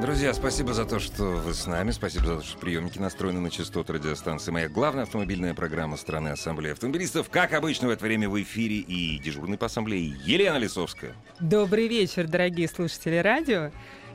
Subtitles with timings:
[0.00, 1.90] Друзья, спасибо за то, что вы с нами.
[1.90, 4.50] Спасибо за то, что приемники настроены на частоту радиостанции.
[4.50, 7.28] Моя главная автомобильная программа страны Ассамблеи автомобилистов.
[7.28, 11.12] Как обычно в это время в эфире и дежурный по ассамблее Елена Лисовская.
[11.38, 13.72] Добрый вечер, дорогие слушатели радио.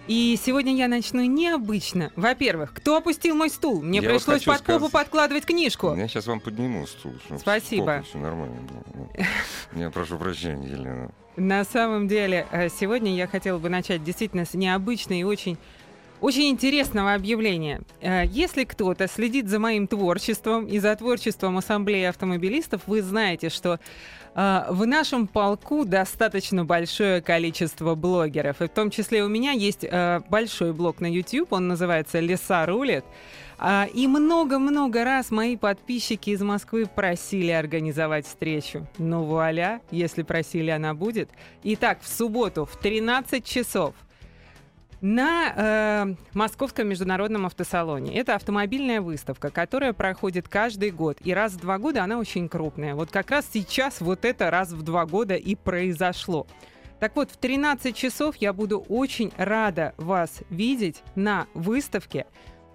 [0.07, 2.11] И сегодня я начну необычно.
[2.15, 3.81] Во-первых, кто опустил мой стул?
[3.81, 5.95] Мне Я пришлось под попу сказать- подкладывать книжку.
[5.95, 7.13] Я сейчас вам подниму стул.
[7.39, 8.03] Спасибо.
[8.07, 8.55] Все нормально.
[8.61, 9.25] было.
[9.73, 11.11] Я прошу прощения, Елена.
[11.37, 15.57] На самом деле, э, сегодня я хотела бы начать действительно с необычной и очень
[16.25, 17.81] очень интересного объявления.
[18.01, 23.79] Э, Если кто-то следит за моим творчеством и за творчеством Ассамблеи автомобилистов, вы знаете, что
[24.33, 28.59] э, в нашем полку достаточно большое количество блогеров.
[28.61, 32.65] И в том числе у меня есть э, большой блог на YouTube, он называется «Леса
[32.65, 33.05] рулит».
[33.57, 38.87] А, И много-много раз мои подписчики из Москвы просили организовать встречу.
[38.97, 41.29] Ну вуаля, если просили, она будет.
[41.63, 43.93] Итак, в субботу в 13 часов
[45.05, 48.17] на э, Московском международном автосалоне.
[48.17, 51.19] Это автомобильная выставка, которая проходит каждый год.
[51.23, 52.95] И раз в два года она очень крупная.
[52.95, 56.47] Вот как раз сейчас вот это раз в два года и произошло.
[56.99, 62.25] Так вот, в 13 часов я буду очень рада вас видеть на выставке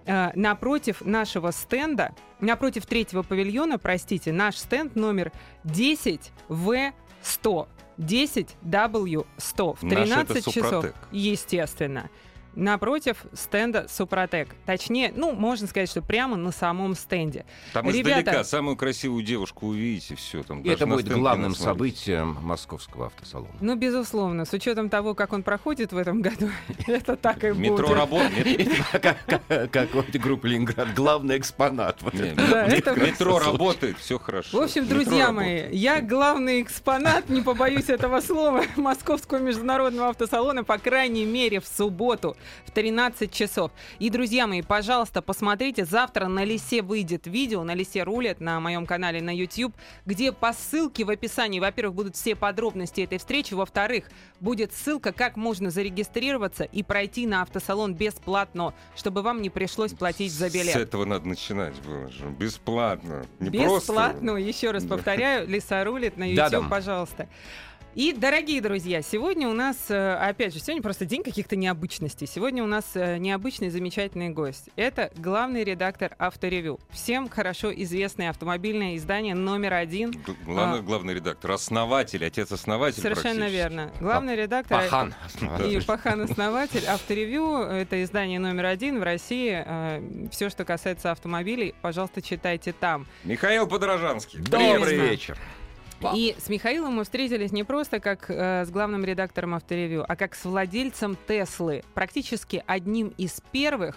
[0.05, 5.33] э, напротив нашего стенда, напротив третьего павильона, простите, наш стенд номер
[5.65, 7.67] 10В100.
[8.01, 12.09] 10W100 в Наш это 13 часов, естественно.
[12.55, 14.49] Напротив стенда Супротек.
[14.65, 17.45] Точнее, ну, можно сказать, что прямо на самом стенде.
[17.73, 20.43] Там Ребята- издалека самую красивую девушку увидите, все.
[20.43, 23.51] Там И это будет главным событием московского автосалона.
[23.61, 26.49] Ну, безусловно, с учетом того, как он проходит в этом году,
[26.87, 27.97] это так и Метро будет.
[27.97, 28.69] работает.
[29.01, 32.01] Как как- как у группы Ленинград, главный экспонат.
[32.01, 34.59] Метро работает, все хорошо.
[34.59, 35.75] В общем, Метро друзья мои, работает.
[35.81, 42.35] я главный экспонат, не побоюсь этого слова, Московского международного автосалона, по крайней мере, в субботу
[42.65, 43.71] в 13 часов.
[43.99, 48.85] И, друзья мои, пожалуйста, посмотрите, завтра на Лисе выйдет видео, на Лисе рулет на моем
[48.85, 49.75] канале на YouTube,
[50.05, 54.09] где по ссылке в описании, во-первых, будут все подробности этой встречи, во-вторых,
[54.39, 60.31] будет ссылка, как можно зарегистрироваться и пройти на автосалон бесплатно, чтобы вам не пришлось платить
[60.33, 60.75] за С билет.
[60.75, 62.25] этого надо начинать было же.
[62.25, 63.25] Бесплатно.
[63.39, 64.47] Не Бесплатно, просто.
[64.47, 67.27] еще раз повторяю, Лиса рулит на YouTube, пожалуйста.
[67.93, 72.25] И, дорогие друзья, сегодня у нас, э, опять же, сегодня просто день каких-то необычностей.
[72.25, 74.69] Сегодня у нас э, необычный, замечательный гость.
[74.77, 76.79] Это главный редактор Авторевью.
[76.91, 80.11] Всем хорошо известное автомобильное издание номер один.
[80.11, 80.81] Г- Главный, А.
[80.81, 83.01] главный редактор, основатель, отец-основатель.
[83.01, 83.91] Совершенно верно.
[83.99, 84.83] Главный редактор...
[84.83, 85.13] Пахан.
[85.67, 90.29] И Пахан-основатель, Авторевью, это издание номер один в России.
[90.29, 93.05] Все, что касается автомобилей, пожалуйста, читайте там.
[93.25, 94.39] Михаил Подорожанский.
[94.39, 95.09] Добрый Именно.
[95.09, 95.37] вечер.
[96.15, 100.35] И с Михаилом мы встретились не просто как э, с главным редактором Авторевью, а как
[100.35, 103.95] с владельцем Теслы, практически одним из первых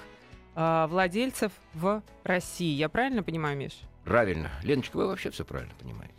[0.55, 2.75] э, владельцев в России.
[2.75, 3.73] Я правильно понимаю, Миш?
[4.05, 4.51] Правильно.
[4.63, 6.15] Леночка, вы вообще все правильно понимаете.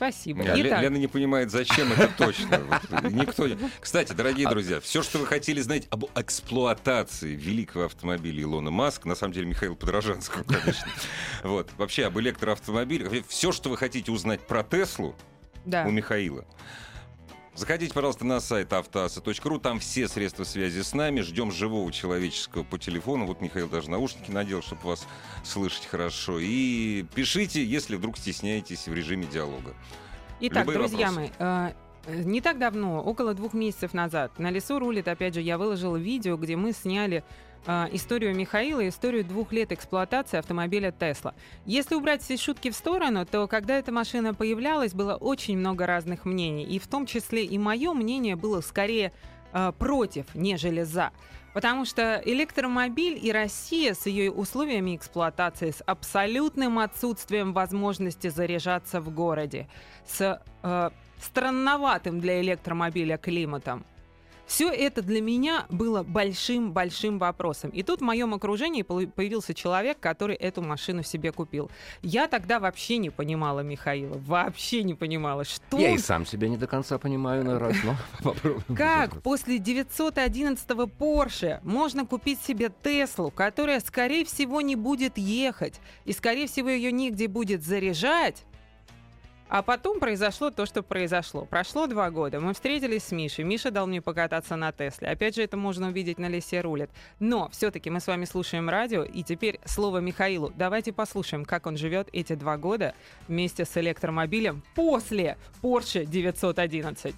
[0.00, 0.42] Спасибо.
[0.44, 2.58] А, Ле- Итак, Лена не понимает, зачем это точно.
[2.90, 3.46] Вот, Никто
[3.80, 9.14] Кстати, дорогие друзья, все, что вы хотели знать об эксплуатации великого автомобиля Илона Маск, на
[9.14, 10.86] самом деле Михаила Подорожанского, конечно.
[11.42, 11.70] Вот.
[11.76, 13.12] Вообще об электроавтомобилях.
[13.28, 15.14] Все, что вы хотите узнать про Теслу
[15.66, 15.84] да.
[15.84, 16.46] у Михаила.
[17.60, 22.78] Заходите, пожалуйста, на сайт автоаса.ру, там все средства связи с нами, ждем живого человеческого по
[22.78, 23.26] телефону.
[23.26, 25.06] Вот Михаил даже наушники надел, чтобы вас
[25.44, 26.38] слышать хорошо.
[26.40, 29.74] И пишите, если вдруг стесняетесь в режиме диалога.
[30.40, 31.32] Итак, Любые друзья вопросы.
[31.38, 31.74] мои,
[32.08, 35.98] э, не так давно, около двух месяцев назад, на лесу рулит, опять же, я выложила
[35.98, 37.24] видео, где мы сняли
[37.66, 41.34] э, историю Михаила, историю двух лет эксплуатации автомобиля Тесла.
[41.66, 46.24] Если убрать все шутки в сторону, то когда эта машина появлялась, было очень много разных
[46.24, 46.64] мнений.
[46.64, 49.12] И в том числе и мое мнение было скорее
[49.52, 51.10] э, против, нежели за.
[51.52, 59.12] Потому что электромобиль и Россия с ее условиями эксплуатации, с абсолютным отсутствием возможности заряжаться в
[59.12, 59.68] городе,
[60.06, 60.90] с э,
[61.20, 63.84] странноватым для электромобиля климатом,
[64.50, 67.70] Все это для меня было большим-большим вопросом.
[67.70, 71.70] И тут в моем окружении появился человек, который эту машину себе купил.
[72.02, 76.56] Я тогда вообще не понимала Михаила, вообще не понимала, что Я и сам себя не
[76.56, 77.94] до конца понимаю на раз, но
[78.24, 78.76] попробуем.
[78.76, 86.12] как после 911-го Porsche можно купить себе Теслу, которая, скорее всего, не будет ехать, и,
[86.12, 88.44] скорее всего, ее нигде будет заряжать?
[89.50, 91.44] А потом произошло то, что произошло.
[91.44, 93.44] Прошло два года, мы встретились с Мишей.
[93.44, 95.08] Миша дал мне покататься на Тесле.
[95.08, 96.88] Опять же, это можно увидеть на Лесе рулит.
[97.18, 100.52] Но все-таки мы с вами слушаем радио, и теперь слово Михаилу.
[100.54, 102.94] Давайте послушаем, как он живет эти два года
[103.26, 107.16] вместе с электромобилем после Porsche 911.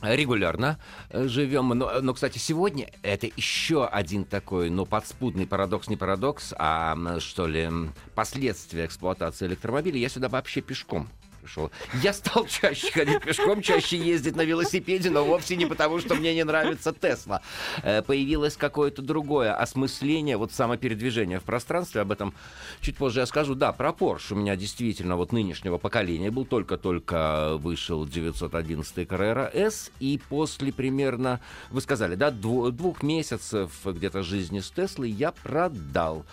[0.00, 0.78] Регулярно
[1.10, 1.68] э, живем.
[1.68, 7.46] Но, но, кстати, сегодня это еще один такой, ну, подспудный парадокс, не парадокс, а, что
[7.46, 7.68] ли,
[8.14, 9.98] последствия эксплуатации электромобиля.
[9.98, 11.10] Я сюда вообще пешком
[11.44, 11.70] пришел.
[12.02, 16.34] Я стал чаще ходить пешком, чаще ездить на велосипеде, но вовсе не потому, что мне
[16.34, 17.42] не нравится Тесла.
[17.82, 22.00] Э, Появилось какое-то другое осмысление, вот самопередвижение в пространстве.
[22.00, 22.34] Об этом
[22.80, 23.54] чуть позже я скажу.
[23.54, 29.90] Да, про Porsche у меня действительно вот нынешнего поколения был только-только вышел 911 Carrera S,
[30.00, 31.40] и после примерно,
[31.70, 36.24] вы сказали, да, двух месяцев где-то жизни с Теслой я продал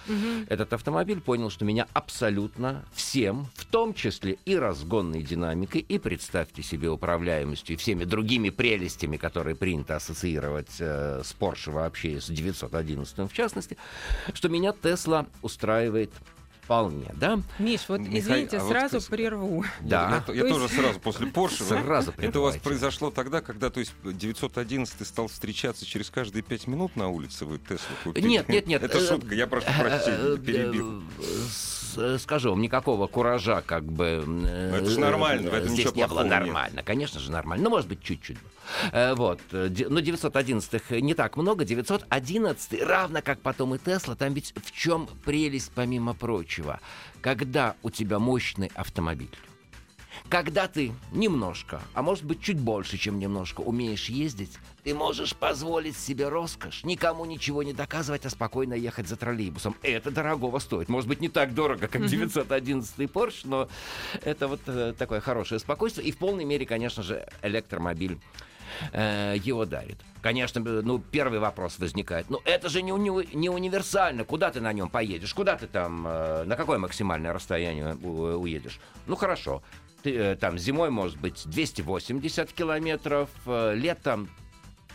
[0.48, 4.56] этот автомобиль, понял, что меня абсолютно всем, в том числе и
[5.02, 11.36] разгонной динамикой, и, представьте себе, управляемостью, и всеми другими прелестями, которые принято ассоциировать э, с
[11.38, 13.78] Porsche вообще, с 911 в частности,
[14.34, 16.12] что меня Тесла устраивает
[16.62, 17.40] вполне, да?
[17.60, 19.66] Миш, вот Михаил, извините, а вот сразу ты- прерву.
[19.82, 20.24] Да.
[20.28, 21.64] Я, я То тоже есть- сразу после Porsche.
[21.64, 26.68] Сразу Это у вас произошло тогда, когда, то есть, 911 стал встречаться через каждые пять
[26.68, 28.28] минут на улице, вы Теслу купили?
[28.28, 28.84] Нет, нет, нет.
[28.84, 31.04] Это э, шутка, я прошу э, прощения, э, перебил.
[32.20, 34.24] Скажу вам, никакого куража как бы...
[34.46, 36.30] э, Это ж нормально, в этом Здесь не было плохого нет.
[36.32, 37.64] нормально, конечно же нормально.
[37.64, 38.38] Ну, может быть, чуть-чуть.
[38.92, 39.40] Э, Вот.
[39.52, 41.66] э, Но 911 не так много.
[41.66, 46.80] 911, равно как потом и Тесла, там ведь в чем прелесть, помимо прочего?
[47.22, 49.30] Когда у тебя мощный автомобиль,
[50.32, 55.98] когда ты немножко, а может быть чуть больше, чем немножко, умеешь ездить, ты можешь позволить
[55.98, 59.76] себе роскошь, никому ничего не доказывать, а спокойно ехать за троллейбусом.
[59.84, 60.88] Это дорогого стоит.
[60.88, 63.68] Может быть, не так дорого, как 911 Porsche, но
[64.24, 66.08] это вот э, такое хорошее спокойствие.
[66.08, 68.18] И в полной мере, конечно же, электромобиль
[68.94, 69.98] э, его дарит.
[70.22, 72.30] Конечно, ну, первый вопрос возникает.
[72.30, 74.24] Ну, это же не, уни- не универсально.
[74.24, 75.34] Куда ты на нем поедешь?
[75.34, 78.80] Куда ты там, э, на какое максимальное расстояние у- уедешь?
[79.08, 79.62] Ну, хорошо.
[80.04, 84.30] Э, там зимой, может быть, 280 километров, э, летом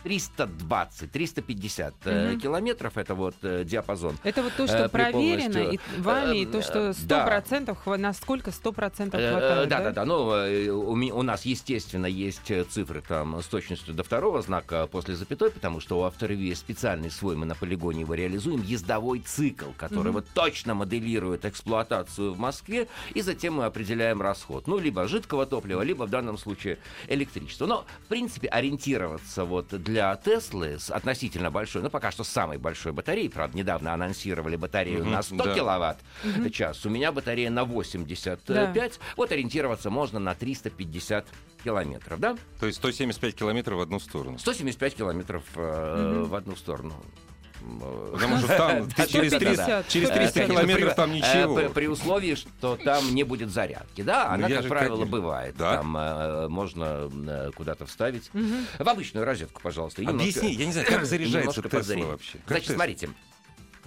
[0.03, 2.39] 320, 350 э, Мгм.
[2.39, 2.97] километров.
[2.97, 4.17] Это вот э, диапазон.
[4.23, 7.25] Это вот то, Э, что проверено и вами, и то, Э, что э, сто да.
[7.25, 10.05] процентов, насколько сто процентов Э, хватает, Да, да, да.
[10.05, 15.51] Ну, э, у, нас, естественно, есть цифры там с точностью до второго знака после запятой,
[15.51, 20.05] потому что у Авторевью есть специальный свой, мы на полигоне его реализуем, ездовой цикл, который
[20.05, 20.13] Мгм.
[20.13, 24.67] вот точно моделирует эксплуатацию в Москве, и затем мы определяем расход.
[24.67, 26.77] Ну, либо жидкого топлива, либо в данном случае
[27.07, 27.65] электричество.
[27.65, 32.91] Но, в принципе, ориентироваться вот для Теслы с относительно большой, ну, пока что самой большой
[32.91, 35.55] батареей, правда, недавно анонсировали батарею Мгм, на 100 да.
[35.55, 35.97] киловатт
[36.51, 36.85] час.
[36.85, 38.99] У меня батарея на 85.
[39.15, 41.25] Вот ориентироваться можно на 350
[41.63, 42.37] километров, да?
[42.59, 44.37] То есть 175 километров в одну сторону.
[44.37, 46.93] 175 километров э, в одну сторону.
[47.61, 51.69] Э, Потому что там через 150, 300, через 300 Конечно, километров при- там э, ничего.
[51.69, 54.01] При, условии, что там не будет зарядки.
[54.01, 55.55] Да, Ну, она, как правило, бывает.
[55.57, 58.29] Там э, можно э, куда-то вставить.
[58.33, 60.01] В обычную розетку, пожалуйста.
[60.01, 62.37] Объясни, я не знаю, как заряжается Тесла вообще?
[62.47, 63.09] Значит, смотрите.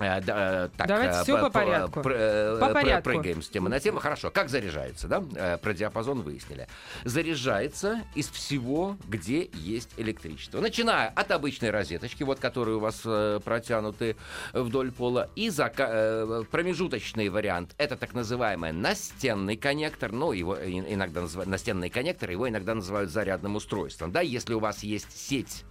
[0.01, 2.01] Э, э, так, Давайте э, всё п- по порядку.
[2.03, 3.11] пр- э, По порядку.
[3.11, 3.99] Прыгаем с темы на тему.
[4.01, 5.21] Хорошо, как заряжается, да?
[5.59, 6.67] Про диапазон выяснили.
[7.05, 10.61] Заряжается из всего, где есть электричество.
[10.61, 13.01] Начиная от обычной розеточки, вот которые у вас
[13.45, 14.17] протянуты
[14.53, 17.75] вдоль пола, и зака- промежуточный вариант.
[17.77, 20.13] Это так называемый настенный коннектор.
[20.13, 24.13] Ну, его иногда называют настенный коннектор, его иногда называют зарядным устройством.
[24.13, 25.65] Да, если у вас есть сеть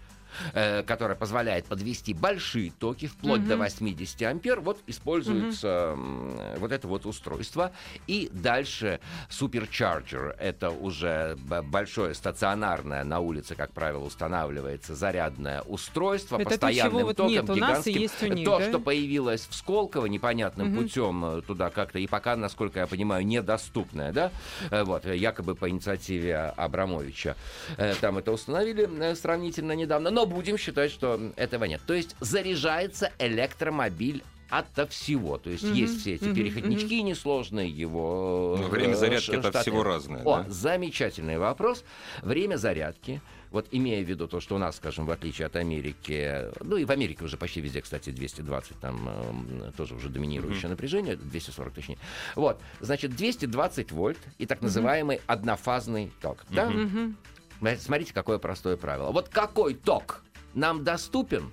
[0.54, 6.88] э, которая позволяет подвести большие токи вплоть до 80 ампер, вот используется м, вот это
[6.88, 7.72] вот устройство.
[8.08, 10.36] И дальше суперчарджер.
[10.40, 17.18] Это уже большое стационарное на улице, как правило, устанавливается зарядное устройство Это то, постоянным вот
[17.18, 18.70] током нет у нас и есть у них, то, да?
[18.70, 20.84] что появилось в Сколково непонятным Мгм.
[20.84, 24.32] путем э, туда как-то и пока, насколько я понимаю, недоступное, да,
[24.72, 27.36] Э, вот якобы по инициативе Абрамовича
[27.78, 31.82] э, там это установили сравнительно недавно, но будем считать, что этого нет.
[31.86, 35.38] То есть заряжается электромобиль ото всего.
[35.38, 38.58] То есть Мгм, есть все эти мгм, переходнички несложные, его...
[38.60, 39.60] Ну, время э, зарядки ш- от штаты.
[39.62, 40.24] всего разное.
[40.24, 40.50] О, да?
[40.50, 41.84] замечательный вопрос.
[42.24, 43.22] Время зарядки.
[43.52, 46.86] Вот имея в виду то, что у нас, скажем, в отличие от Америки, ну и
[46.86, 51.98] в Америке уже почти везде, кстати, 220, там эм, тоже уже доминирующее напряжение, 240 точнее.
[52.36, 56.46] Вот, значит, 220 вольт и так называемый однофазный ток.
[56.50, 56.70] Да?
[56.70, 57.18] Мгм.
[57.60, 59.12] Смотрите, какое простое правило.
[59.12, 60.24] Вот какой ток
[60.54, 61.52] нам доступен,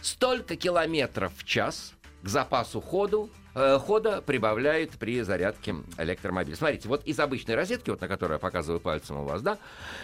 [0.00, 6.56] столько километров в час к запасу ходу, э, хода прибавляет при зарядке электромобиля.
[6.56, 9.58] Смотрите, вот из обычной розетки, вот на которой я показываю пальцем у вас, да,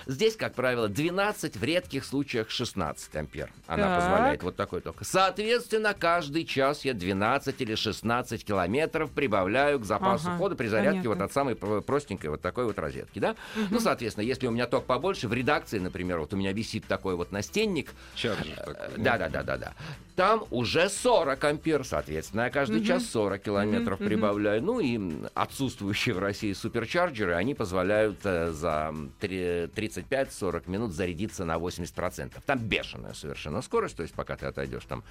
[0.06, 3.50] здесь, как правило, 12, в редких случаях 16 ампер.
[3.66, 4.00] Она Так.
[4.00, 4.96] позволяет вот такой ток.
[5.00, 10.90] Соответственно, каждый час я 12 или 16 километров прибавляю к запасу Ага, хода при зарядке
[11.02, 11.10] понятно.
[11.10, 13.36] вот от самой про- простенькой вот такой вот розетки, да?
[13.70, 17.16] Ну, соответственно, если у меня ток побольше, в редакции, например, вот у меня висит такой
[17.16, 18.74] вот настенник, Чарджер такой.
[18.96, 19.72] Э.
[20.16, 24.08] Там уже 40 ампер, соответственно, я каждый час 40 километров мгм.
[24.08, 24.62] прибавляю.
[24.62, 25.00] Ну и
[25.34, 32.32] отсутствующие в России суперчарджеры, они позволяют э, за три- 35-40 минут зарядиться на 80%.
[32.46, 35.02] Там бешеная совершенно скорость, то есть пока ты отойдешь там,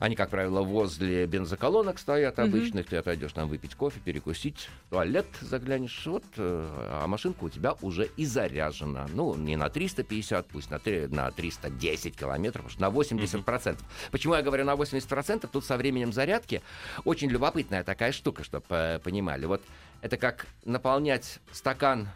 [0.00, 5.26] они, как правило, возле бензоколонок стоят обычных, ты отойдешь там выпить кофе, перекусить, в туалет
[5.40, 6.66] заглянешь, вот, э,
[7.02, 9.06] а машинка у тебя уже и заряжена.
[9.12, 13.78] Ну, не на 350, пусть на, три- на 310 километров, на 80%.
[14.10, 15.48] Почему я говорю на 80%?
[15.50, 16.62] Тут со временем зарядки
[17.04, 17.28] очень
[17.64, 19.46] любопытная такая штука, чтобы понимали.
[19.46, 19.62] Вот
[20.02, 22.08] это как наполнять стакан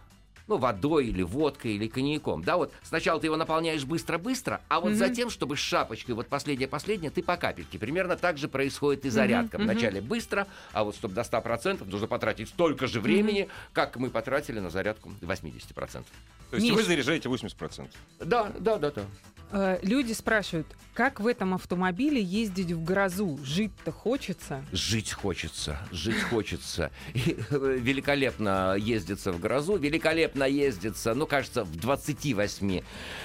[0.49, 2.43] ну, водой или водкой или коньяком.
[2.43, 4.99] Да, вот сначала ты его наполняешь быстро-быстро, а вот Мгм.
[4.99, 7.79] затем, чтобы с шапочкой, вот последнее-последнее, ты по капельке.
[7.79, 9.59] Примерно так же происходит и зарядка.
[9.59, 9.67] мгм.
[9.69, 14.59] Вначале быстро, а вот чтобы до 100% нужно потратить столько же времени, как мы потратили
[14.59, 16.05] на зарядку 80%.
[16.51, 16.75] То есть Миш.
[16.77, 17.91] вы заряжаете 80%.
[18.21, 19.03] Да, да, да, да.
[19.51, 23.39] Э, Люди спрашивают, как в этом автомобиле ездить в грозу?
[23.45, 24.63] Жить-то хочется?
[24.73, 26.91] Жить хочется, жить хочется.
[27.15, 32.81] И, э, великолепно ездится в грозу, великолепно ездится, ну, кажется, в 28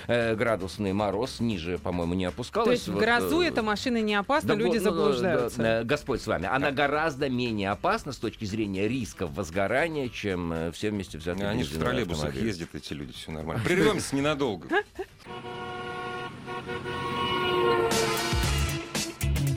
[0.08, 2.67] э, градусный мороз, ниже, по-моему, не опускалась.
[2.67, 5.58] То есть в Вот, грозу э, эта машина не опасна, да, люди ну, заблуждаются.
[5.58, 6.48] да, э, Господь с вами.
[6.51, 11.63] Она гораздо менее опасна с точки зрения рисков возгорания, чем э, все вместе взятые Они
[11.63, 13.63] же в троллейбусах ездят, эти люди, все нормально.
[13.63, 14.67] Прервемся ненадолго.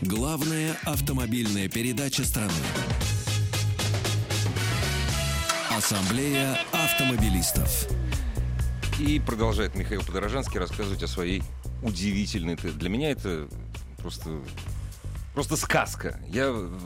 [0.02, 2.52] Главная автомобильная передача страны.
[5.76, 7.87] Ассамблея автомобилистов.
[8.99, 11.42] И продолжает Михаил Подорожанский рассказывать о своей
[11.83, 12.56] удивительной...
[12.56, 13.47] Для меня это
[13.99, 14.40] просто,
[15.35, 16.18] просто сказка.
[16.28, 16.80] Я в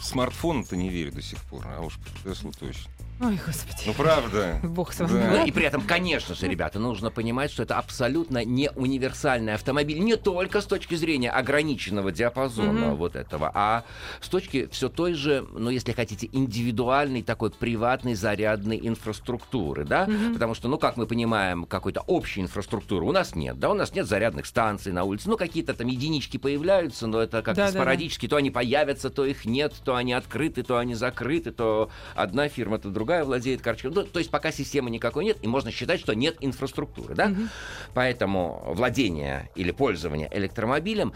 [0.00, 2.92] смартфон-то не верю до сих пор, а уж Теслу точно.
[3.20, 3.82] Ой, господи.
[3.86, 4.58] Ну, правда.
[4.64, 5.12] Бог с вами.
[5.12, 5.30] Да.
[5.38, 10.00] Ну и при этом, конечно же, ребята, нужно понимать, что это абсолютно не универсальный автомобиль,
[10.00, 12.96] не только с точки зрения ограниченного диапазона Мгм.
[12.96, 13.84] вот этого, а
[14.20, 20.32] с точки все той же, ну если хотите, индивидуальной такой приватной зарядной инфраструктуры, да, Мгм.
[20.34, 23.94] потому что, ну как мы понимаем, какой-то общей инфраструктуры у нас нет, да, у нас
[23.94, 27.78] нет зарядных станций на улице, ну какие-то там единички появляются, но это как-то Да-да-да.
[27.78, 32.48] спорадически, то они появятся, то их нет, то они открыты, то они закрыты, то одна
[32.48, 33.92] фирма, то другая владеет карточкой.
[33.92, 37.28] Ну, то есть пока системы никакой нет, и можно считать, что нет инфраструктуры, да?
[37.28, 37.50] Мгм.
[37.94, 41.12] Поэтому владение или пользование электромобилем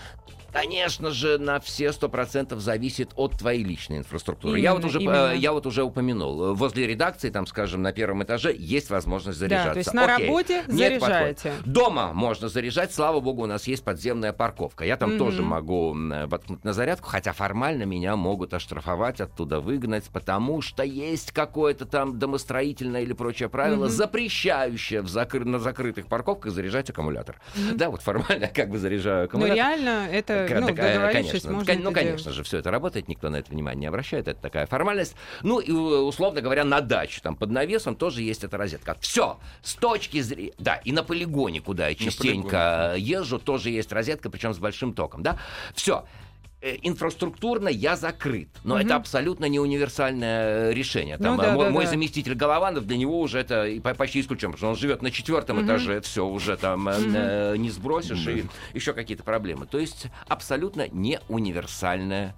[0.53, 4.59] Конечно же, на все сто процентов зависит от твоей личной инфраструктуры.
[4.59, 5.33] я, вот Именно, уже, э, именно.
[5.35, 6.55] я вот уже упомянул.
[6.55, 9.73] Возле редакции, там, скажем, на первом этаже есть возможность Да, заряжаться.
[9.73, 10.27] то есть на Окей.
[10.27, 11.51] работе Нет, заряжаете.
[11.51, 11.73] подходит.
[11.73, 14.85] Дома можно заряжать, слава богу, у нас есть подземная парковка.
[14.85, 15.19] Я там Мгм.
[15.19, 15.95] тоже могу
[16.27, 22.19] воткнуть на зарядку, хотя формально меня могут оштрафовать, оттуда выгнать, потому что есть какое-то там
[22.19, 23.93] домостроительное или прочее правило, Мгм.
[23.93, 27.41] запрещающее в закры- на закрытых парковках заряжать аккумулятор.
[27.75, 29.57] Да, вот формально я как бы заряжаю Но аккумулятор.
[29.57, 32.71] реально это, К- ну, так, э, договорившись, конечно, можно кон- ну, конечно же, все это
[32.71, 35.17] работает, никто на это внимание не обращает, это такая формальность.
[35.43, 38.97] Ну, и, э, условно говоря, на даче, там, под навесом тоже есть эта розетка.
[39.01, 40.53] Все, с точки зрения...
[40.59, 45.23] Да, и на полигоне, куда я частенько езжу, тоже есть розетка, причем с большим током,
[45.23, 45.39] да.
[45.75, 46.05] Все.
[46.61, 48.85] Инфраструктурно я закрыт, но Мгм.
[48.87, 51.17] это абсолютно не универсальное э, решение.
[51.17, 51.91] Ну Там, да, э, мой, да, мой да.
[51.91, 55.67] заместитель Голованов, для него уже это почти исключен, потому что он живет на четвертом Мгм.
[55.67, 58.33] этаже, все уже там э, э, не сбросишь, Да.
[58.33, 58.43] и
[58.75, 59.67] еще какие-то проблемы.
[59.67, 62.35] То есть абсолютно не универсальная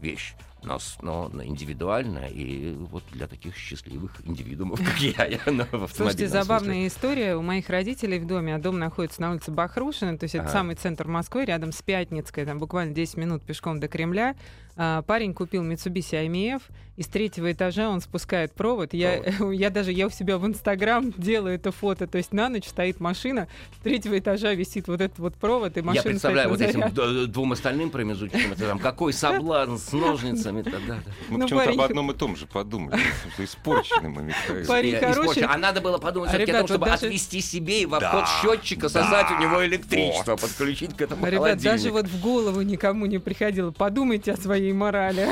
[0.00, 0.34] вещь.
[0.66, 5.90] Но, с- но индивидуально и вот для таких счастливых индивидуумов, как я, я ну, в
[5.94, 7.36] Слушайте, забавная история.
[7.36, 10.74] У моих родителей в доме, а дом находится на улице Бахрушина, то есть это самый
[10.74, 14.34] центр Москвы, рядом с Пятницкой, там буквально 10 минут пешком до Кремля.
[14.78, 16.62] А, парень купил Mitsubishi IMF,
[16.96, 18.92] и с третьего этажа он спускает провод.
[18.92, 22.66] Я, я даже я у себя в Инстаграм делаю это фото, то есть на ночь
[22.66, 23.48] стоит машина,
[23.80, 27.32] с третьего этажа висит вот этот вот провод, и Я машина представляю вот на этим
[27.32, 30.94] двум остальным промежуточным этажам, какой соблазн с ножницами тогда.
[31.28, 32.98] Мы Ну, почему-то парень- об одном и том же подумали.
[33.34, 34.66] Что испорчены мы, Михаил.
[34.66, 35.42] Парень хороший.
[35.42, 38.88] А надо было подумать А, всё-таки о том, чтобы отвести себе и в обход счетчика
[38.88, 43.70] создать у него электричество, подключить к этому Ребят, даже вот в голову никому не приходило.
[43.70, 45.28] Подумайте о своей морали.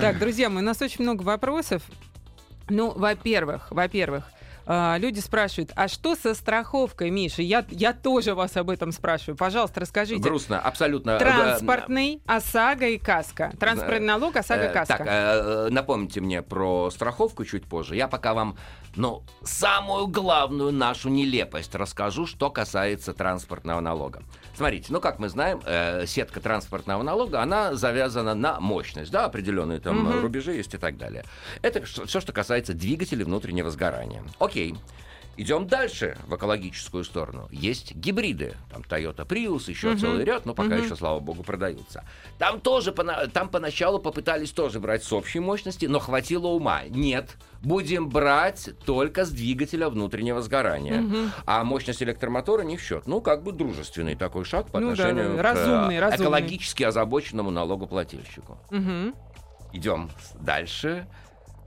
[0.00, 1.82] Так, друзья мои, у нас очень много вопросов.
[2.68, 4.24] Ну, во-первых, во-первых,
[4.66, 7.42] а, люди спрашивают, а что со страховкой, Миша?
[7.42, 9.36] Я, я тоже вас об этом спрашиваю.
[9.36, 10.22] Пожалуйста, расскажите.
[10.22, 11.18] Грустно, абсолютно.
[11.18, 13.52] Транспортный, ОСАГО и КАСКО.
[13.58, 14.96] Транспортный налог, ОСАГО, Э, КАСКО.
[14.98, 17.96] Так, э, напомните мне про страховку чуть позже.
[17.96, 18.56] Я пока вам,
[18.96, 24.22] ну, самую главную нашу нелепость расскажу, что касается транспортного налога.
[24.60, 29.80] Смотрите, ну, как мы знаем, э, сетка транспортного налога, она завязана на мощность, да, определенные
[29.80, 31.24] там э, рубежи есть и так далее.
[31.62, 34.22] Это все, что касается двигателей внутреннего сгорания.
[34.38, 34.74] Окей.
[35.40, 37.48] Идем дальше в экологическую сторону.
[37.50, 38.56] Есть гибриды.
[38.70, 39.98] Там Toyota Prius, еще Мгм.
[39.98, 40.84] целый ряд, но пока Мгм.
[40.84, 42.04] еще, слава богу, продаются.
[42.36, 42.92] Там тоже
[43.32, 46.82] там поначалу попытались тоже брать с общей мощности, но хватило ума.
[46.90, 51.00] Нет, будем брать только с двигателя внутреннего сгорания.
[51.00, 51.32] Мгм.
[51.46, 53.06] А мощность электромотора не в счет.
[53.06, 56.22] Ну, как бы дружественный такой шаг по Ну да, отношению да, к разумный, э, разумный.
[56.26, 58.58] экологически озабоченному налогоплательщику.
[58.70, 59.14] Мгм.
[59.72, 61.06] Идем дальше.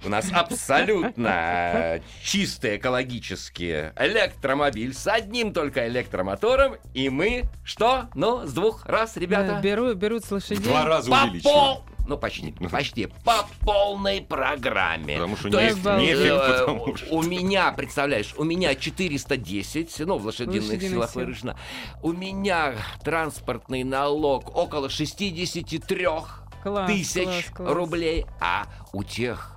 [0.06, 6.76] У нас абсолютно чистый экологический электромобиль с одним только электромотором.
[6.94, 8.06] И мы что?
[8.14, 9.60] Ну, с двух раз, ребята?
[9.64, 10.58] беру, берут с лошадей.
[10.64, 11.44] Два раза По увеличили.
[11.52, 11.84] пол...
[12.06, 13.08] Ну, почти, почти.
[13.24, 15.14] По полной программе.
[15.16, 20.00] Потому что То не- есть, нефиг, э, потому что- У меня, представляешь, у меня 410,
[20.00, 21.22] ну, в лошадиных Лошадиных силах сил.
[21.22, 21.58] выражено.
[22.02, 22.74] У меня
[23.06, 26.08] транспортный налог около 63
[26.62, 27.74] Класс, тысяч класс, класс.
[27.74, 29.53] рублей, а у тех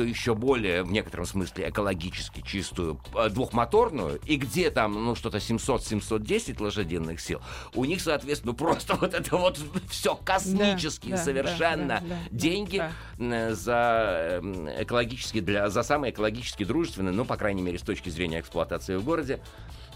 [0.00, 5.36] кто еще более, в некотором смысле, экологически чистую э, двухмоторную, и где там, ну, что-то
[5.36, 7.42] 700-710 лошадиных сил,
[7.74, 9.58] у них, соответственно, просто вот это вот
[9.90, 12.82] все космические Да, совершенно да, да, да, деньги
[13.18, 13.54] да.
[13.54, 18.40] за э, экологически, для, за самый экологически дружественный, ну, по крайней мере, с точки зрения
[18.40, 19.38] эксплуатации в городе,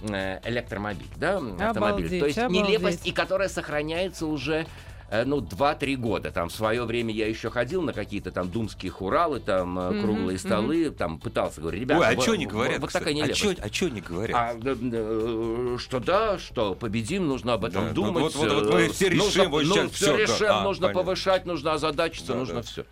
[0.02, 2.10] э, электромобиль, да, автомобиль.
[2.10, 3.06] То Обалдеть, есть нелепость, обалдеть.
[3.06, 4.66] и которая сохраняется уже
[5.10, 6.30] ну, 2-3 года.
[6.30, 10.00] Там в свое время я еще ходил на какие-то там думские хуралы, там э, Мгм,
[10.02, 12.80] круглые столы, там пытался говорить, ребята, Ой, а что они говорят?
[12.80, 13.58] Вот такая а нелепость.
[13.60, 14.36] а что они говорят?
[14.36, 18.22] А, да, да, что да, что победим, нужно об этом Да, ну думать.
[18.22, 20.16] вот- вот- вот мы э, все решим, нужно, вот ну, все да.
[20.16, 21.02] решим, А, нужно понятно.
[21.02, 22.62] повышать, нужно озадачиться, Да, нужно да.
[22.62, 22.84] все.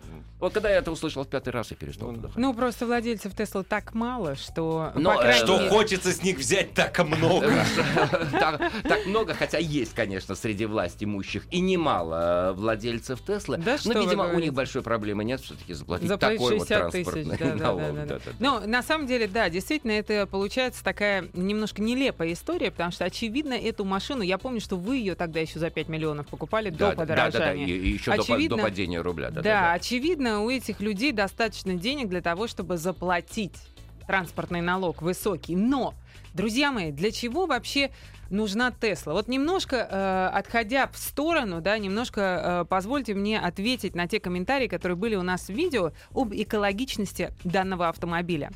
[0.43, 2.37] Вот когда я это услышал в пятый раз, я перестал Ну, туда ходить.
[2.37, 4.91] Ну, просто владельцев Тесла так мало, что...
[4.93, 7.49] Но, по крайней Что мере- хочется с них взять так много?
[8.33, 13.55] так, много, хотя есть, конечно, среди власть имущих и немало э, владельцев Теслы.
[13.55, 17.05] Да что но, видимо, у них большой проблемы нет все-таки заплатить, такой вот 60 тысяч,
[17.05, 17.95] транспортный да, да, да, налог.
[17.95, 18.19] да, да.
[18.39, 23.53] Ну, на самом деле, да, действительно, это получается такая немножко нелепая история, потому что, очевидно,
[23.53, 26.97] эту машину, я помню, что вы ее тогда еще за 5 миллионов покупали Да, до
[26.97, 27.65] да, да, да, подорожания.
[27.65, 28.11] и, еще
[28.49, 29.29] до падения рубля.
[29.29, 29.73] Да, Да, да, да.
[29.73, 33.55] очевидно, у этих людей достаточно денег для того, чтобы заплатить
[34.07, 35.55] транспортный налог высокий.
[35.55, 35.93] Но,
[36.33, 37.91] друзья мои, для чего вообще
[38.29, 39.13] нужна Тесла?
[39.13, 44.67] Вот немножко э, отходя в сторону, да, немножко э, позвольте мне ответить на те комментарии,
[44.67, 48.51] которые были у нас в видео об экологичности данного автомобиля.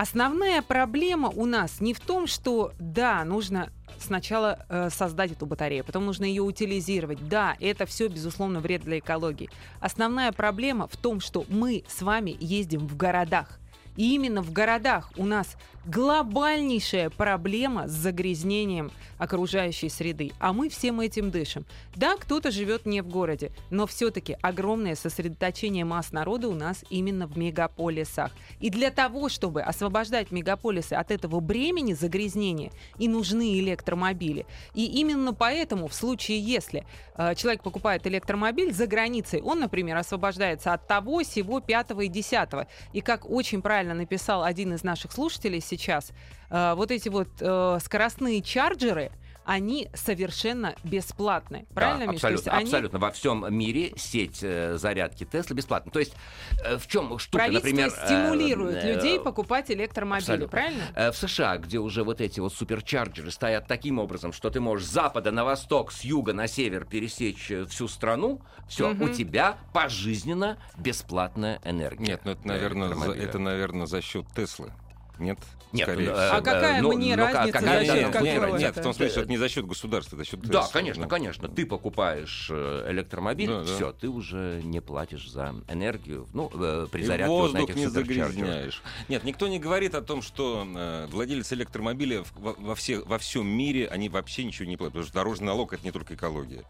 [0.00, 5.84] Основная проблема у нас не в том, что да, нужно сначала э, создать эту батарею,
[5.84, 7.28] потом нужно ее утилизировать.
[7.28, 9.50] Да, это все, безусловно, вред для экологии.
[9.78, 13.58] Основная проблема в том, что мы с вами ездим в городах.
[13.96, 20.32] И именно в городах у нас глобальнейшая проблема с загрязнением окружающей среды.
[20.38, 21.64] А мы всем этим дышим.
[21.94, 27.26] Да, кто-то живет не в городе, но все-таки огромное сосредоточение масс народа у нас именно
[27.26, 28.32] в мегаполисах.
[28.60, 34.46] И для того, чтобы освобождать мегаполисы от этого бремени загрязнения, и нужны электромобили.
[34.74, 40.72] И именно поэтому в случае, если э, человек покупает электромобиль за границей, он, например, освобождается
[40.72, 42.66] от того, сего, пятого и десятого.
[42.92, 46.10] И как очень правильно написал один из наших слушателей сейчас,
[46.50, 49.10] э, вот эти вот э, скоростные чарджеры,
[49.46, 51.66] они совершенно бесплатны.
[51.74, 52.16] Правильно, да, Миш?
[52.22, 52.98] Абсолютно, они абсолютно.
[53.00, 55.90] Во всем мире сеть э, зарядки Тесла бесплатна.
[55.90, 56.14] То есть
[56.62, 57.88] э, в чем штука, правительство например...
[57.88, 60.48] э, стимулирует э, людей покупать электромобили, абсолютно.
[60.48, 60.82] правильно?
[60.94, 64.86] Э, В США, где уже вот эти вот суперчарджеры стоят таким образом, что ты можешь
[64.86, 69.02] с запада на восток, с юга на север пересечь э, всю страну, все, Мгм.
[69.02, 72.04] у тебя пожизненно бесплатная энергия.
[72.06, 74.70] Нет, ну это, наверное, за, это, наверное, за счет Теслы.
[75.18, 75.38] Нет?
[75.72, 76.26] Нет, Скорее ну, всего.
[76.32, 78.82] А какая ну, мне ну, ка- разница, какая- за счет нет, да, нет, нет, в
[78.82, 81.08] том смысле, что это не за счет государства, за счет Да, конечно, да.
[81.08, 81.48] конечно.
[81.48, 83.64] Ты покупаешь э, электромобиль, Да, да.
[83.76, 86.26] все, ты уже не платишь за энергию.
[86.32, 88.82] Ну, э, при И зарядке вот на воздух этих не загрязняешь.
[89.08, 93.46] Нет, никто не говорит о том, что э, владельцы электромобиля во, во, все, во всем
[93.46, 96.64] мире, они вообще ничего не платят, потому что дорожный налог— это не только экология.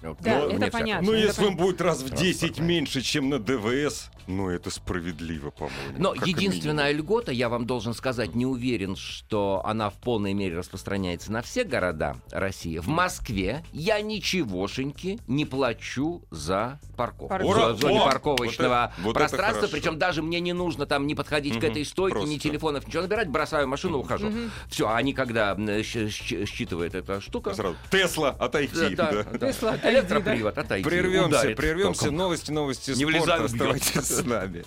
[0.00, 1.06] Да, Ну, это понятно.
[1.06, 1.66] Ну, это если он понятно.
[1.66, 2.66] будет раз в 10 Транспортная.
[2.68, 5.96] меньше, чем на ДВС, ну, это справедливо, по-моему.
[5.98, 7.04] Но единственная минимум.
[7.04, 11.64] льгота, я вам должен сказать, не уверен, что она в полной мере распространяется на все
[11.64, 12.78] города России.
[12.78, 17.76] В Москве я ничегошеньки не плачу за парковку.
[17.76, 18.04] Зоне О!
[18.04, 19.66] парковочного Вот это- вот пространства.
[19.68, 22.40] Причем даже мне не нужно там не подходить к Мгм, этой стойке, ни просто.
[22.40, 23.28] телефонов, ничего набирать.
[23.28, 24.28] Бросаю машину, ухожу.
[24.28, 24.50] Мгм.
[24.68, 27.54] Все, они когда считывает эта штука...
[27.54, 27.76] Сразу.
[27.90, 28.94] Тесла, отойти.
[28.94, 29.24] Да, да.
[29.24, 29.52] да.
[29.52, 30.84] Тесла, отойди, Электропривод, отойди.
[30.88, 32.00] Прервемся, прервемся.
[32.04, 32.16] током.
[32.16, 33.18] Новости, новости Не спорта.
[33.18, 34.17] влезай, Оставайтесь.
[34.18, 34.64] С нами.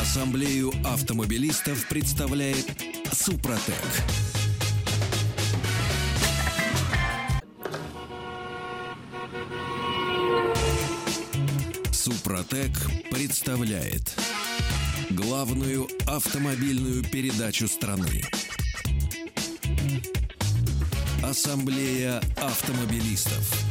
[0.00, 2.66] Ассамблею автомобилистов представляет
[3.12, 3.74] Супротек.
[11.90, 12.70] Супротек
[13.10, 14.14] представляет
[15.10, 18.22] главную автомобильную передачу страны.
[21.24, 23.63] Ассамблея автомобилистов.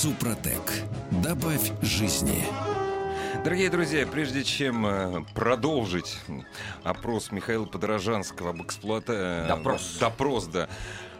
[0.00, 0.62] Супротек.
[1.22, 2.42] Добавь жизни.
[3.44, 6.18] Дорогие друзья, прежде чем э, продолжить
[6.82, 9.46] опрос Михаила Подорожанского об эксплуатации...
[9.46, 9.98] Допрос.
[10.00, 10.70] Допрос, да.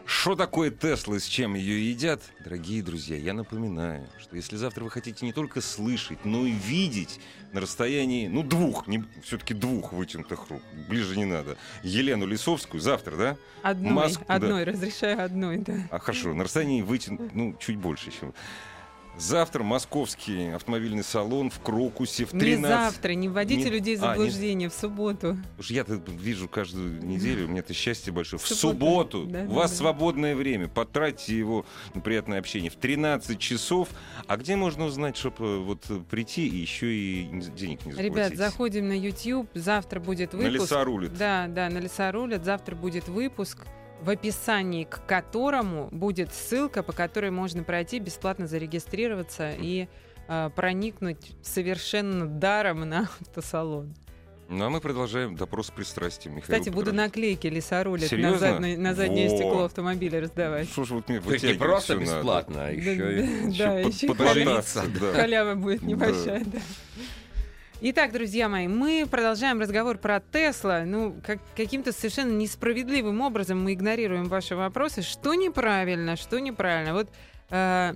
[0.07, 2.23] Что такое Тесла и с чем ее едят?
[2.43, 7.21] Дорогие друзья, я напоминаю, что если завтра вы хотите не только слышать, но и видеть
[7.53, 13.17] на расстоянии, ну, двух, не, все-таки двух вытянутых рук, ближе не надо, Елену Лисовскую, завтра,
[13.17, 13.37] да?
[13.63, 14.35] Одной, Маск- да.
[14.35, 15.75] одной, разрешаю одной, да.
[15.91, 18.33] А хорошо, на расстоянии вытянут, ну, чуть больше еще.
[19.19, 22.59] Завтра московский автомобильный салон в Крокусе в 13...
[22.59, 25.37] Не завтра, не вводите Не- людей в А, не- заблуждение, в субботу.
[25.37, 28.41] Потому что я-то вижу каждую неделю, у меня это счастье большое.
[28.41, 28.61] В Суббота.
[29.19, 29.77] субботу Да, у вас да.
[29.77, 32.71] свободное время, потратьте его на приятное общение.
[32.71, 33.89] В 13 часов.
[34.27, 38.15] А где можно узнать, чтобы вот э, прийти и еще и не- денег не заплатить?
[38.15, 40.63] Ребят, заходим на YouTube, завтра будет На выпуск.
[40.63, 41.13] леса рулит.
[41.19, 42.45] Да, да, на леса рулят.
[42.45, 43.67] Завтра будет выпуск,
[44.03, 49.89] в описании к которому будет ссылка, по которой можно пройти, бесплатно зарегистрироваться и
[50.29, 53.95] э, проникнуть совершенно даром на автосалон.
[54.53, 56.35] Ну, а мы продолжаем допрос с пристрастием.
[56.35, 59.37] Михаила Кстати, буду наклейки леса рулят на, заднее- на заднее Во.
[59.37, 60.69] стекло автомобиля раздавать.
[60.71, 62.17] Что ж вот мне То есть не просто всё надо?
[62.19, 63.17] бесплатно, а еще Да, и...
[63.23, 65.13] да, Ещё да, под- еще подмотаться, халява- да.
[65.21, 65.87] Халява будет Да.
[65.87, 66.59] небольшая, да.
[67.83, 70.83] Итак, друзья мои, мы продолжаем разговор про Тесла.
[70.85, 75.01] Ну, как, каким-то совершенно несправедливым образом мы игнорируем ваши вопросы.
[75.01, 76.93] Что неправильно, что неправильно.
[76.93, 77.09] Вот
[77.49, 77.95] э,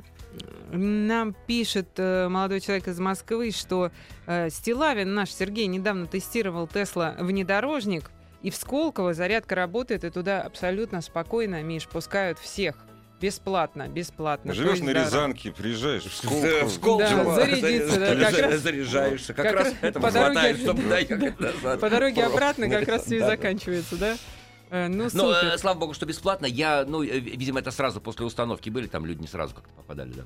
[0.73, 3.90] нам пишет э, молодой человек из Москвы, что
[4.27, 10.40] э, Стилавин, наш Сергей, недавно тестировал Тесла внедорожник, и в Сколково зарядка работает, и туда
[10.40, 12.75] абсолютно спокойно, Миш, пускают всех.
[13.25, 14.53] Бесплатно, бесплатно.
[14.53, 16.65] Живешь есть, на да, Рязанке, приезжаешь в Да, Сколково.
[16.67, 17.25] в Сколково.
[17.25, 19.33] Да, зарядиться, да, как раз- Заряжаешься.
[19.35, 21.81] Как как раз раз этого по дороге- хватает, чтобы доехать назад.
[21.81, 22.33] По дороге Просто.
[22.35, 23.31] обратно как раз все и Да, да.
[23.33, 24.17] заканчивается, да?
[24.69, 25.55] Э, Ну, Но, супер.
[25.55, 26.45] э, слава богу, что бесплатно.
[26.45, 30.13] Я, ну, э, видимо, это сразу после установки были, там люди не сразу как-то попадали,
[30.13, 30.23] да.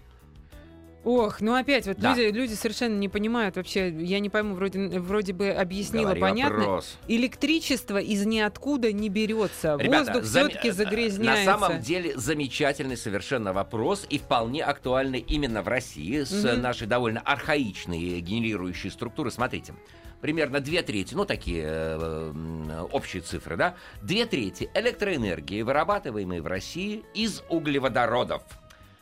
[1.04, 2.14] Ох, ну опять, вот Да.
[2.14, 6.58] люди, люди совершенно не понимают вообще, я не пойму, вроде, вроде бы объяснила Говори понятно.
[6.58, 6.96] вопрос.
[7.06, 9.76] Электричество из ниоткуда не берется.
[9.78, 11.44] Ребята, Воздух зам- все-таки э, загрязняется.
[11.52, 16.60] На самом деле замечательный совершенно вопрос и вполне актуальный именно в России с Мгм.
[16.62, 19.30] нашей довольно архаичной генерирующей структурой.
[19.32, 19.74] Смотрите,
[20.20, 27.04] примерно две трети, ну такие э, общие цифры, да, две трети электроэнергии, вырабатываемой в России
[27.14, 28.42] из углеводородов.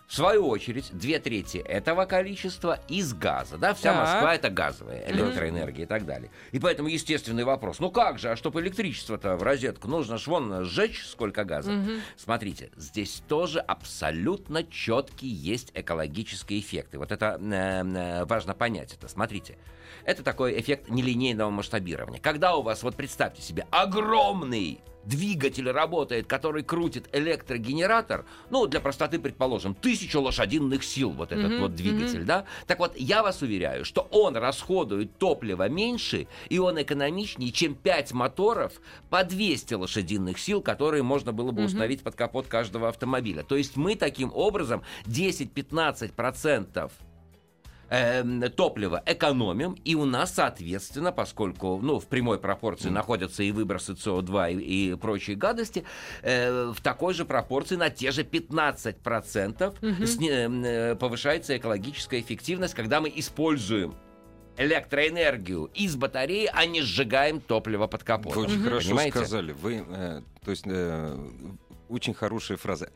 [0.07, 3.59] В свою очередь, две трети этого количества из газа.
[3.59, 3.75] Да?
[3.75, 4.01] Вся Так.
[4.03, 6.31] Москва это газовая электроэнергия и так далее.
[6.53, 7.81] И поэтому естественный вопрос.
[7.81, 11.73] Ну как же, а чтобы электричество-то в розетку нужно ж вон сжечь сколько газа?
[11.73, 12.01] Мгм.
[12.17, 16.95] Смотрите, здесь тоже абсолютно четкий есть экологический эффект.
[16.95, 19.09] И вот это э, э, важно понять это.
[19.09, 19.59] Смотрите,
[20.07, 22.21] это такой эффект нелинейного масштабирования.
[22.21, 29.19] Когда у вас, вот представьте себе, огромный двигатель работает, который крутит электрогенератор, ну, для простоты,
[29.21, 32.27] предположим, тысячу лошадиных сил, вот этот Мгм, вот двигатель, мгм.
[32.27, 32.45] да?
[32.67, 38.13] Так вот, я вас уверяю, что он расходует топливо меньше, и он экономичнее, чем 5
[38.13, 38.73] моторов
[39.11, 41.67] по 200 лошадиных сил, которые можно было бы Мгм.
[41.67, 43.45] установить под капот каждого автомобиля.
[43.45, 46.91] То есть мы таким образом 10-15%
[47.91, 53.93] эм, топлива экономим, и у нас, соответственно, поскольку ну, в прямой пропорции находятся и выбросы
[53.93, 55.85] СО2 и, и прочие гадости,
[56.23, 60.07] э, в такой же пропорции на те же 15% Мгм.
[60.07, 63.95] сни- э, повышается экологическая эффективность, когда мы используем
[64.59, 68.43] электроэнергию из батареи, а не сжигаем топливо под Вы капотом.
[68.45, 69.19] очень хорошо Понимаете?
[69.19, 69.53] сказали.
[69.53, 71.17] Вы, э, то есть, э,
[71.89, 72.91] очень хорошая фраза.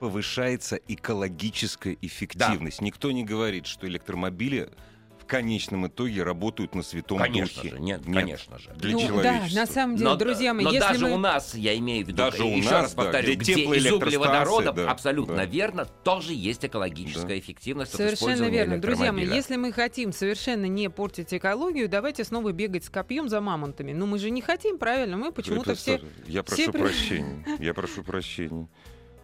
[0.00, 2.80] Повышается экологическая эффективность.
[2.80, 4.70] Никто не говорит, что электромобили
[5.18, 7.76] в конечном итоге работают на святом Конечно духе.
[7.76, 8.16] же, нет, Нет.
[8.16, 8.70] конечно же.
[8.76, 9.60] Для Ну, да, человечества.
[9.60, 11.12] на самом деле, Но, друзья мои, но если даже мы...
[11.12, 13.92] у нас, я имею в виду, Даже у еще нас, раз да, повторю, где из
[13.92, 15.44] углеводородов, да, абсолютно да.
[15.44, 18.78] верно, тоже есть экологическая эффективность от Совершенно верно.
[18.80, 23.42] Друзья мои, если мы хотим совершенно не портить экологию, давайте снова бегать с копьем за
[23.42, 23.92] мамонтами.
[23.92, 25.18] Но мы же не хотим, правильно?
[25.18, 26.00] Мы почему-то все...
[26.26, 27.44] Я все прошу при- прощения.
[27.60, 28.66] Я прошу прощения.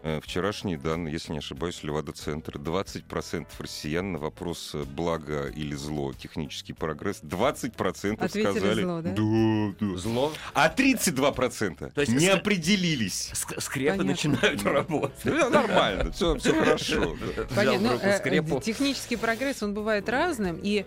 [0.07, 2.59] Э, Вчерашние данные, если не ошибаюсь, Левада-центр.
[2.59, 9.11] 20% россиян на вопрос э, благо или зло, технический прогресс, 20% Ответили сказали зло, да?
[9.11, 9.99] да, да.
[9.99, 13.33] Зло, А 32% То есть не ск- определились.
[13.35, 14.05] ск- скрепы Понятно.
[14.13, 15.25] начинают работать.
[15.25, 17.17] Ну, нормально, все, хорошо.
[17.37, 17.43] да.
[17.57, 17.91] Понятно.
[17.95, 18.61] Ну, э, скрепу.
[18.61, 20.87] технический прогресс, он бывает разным, и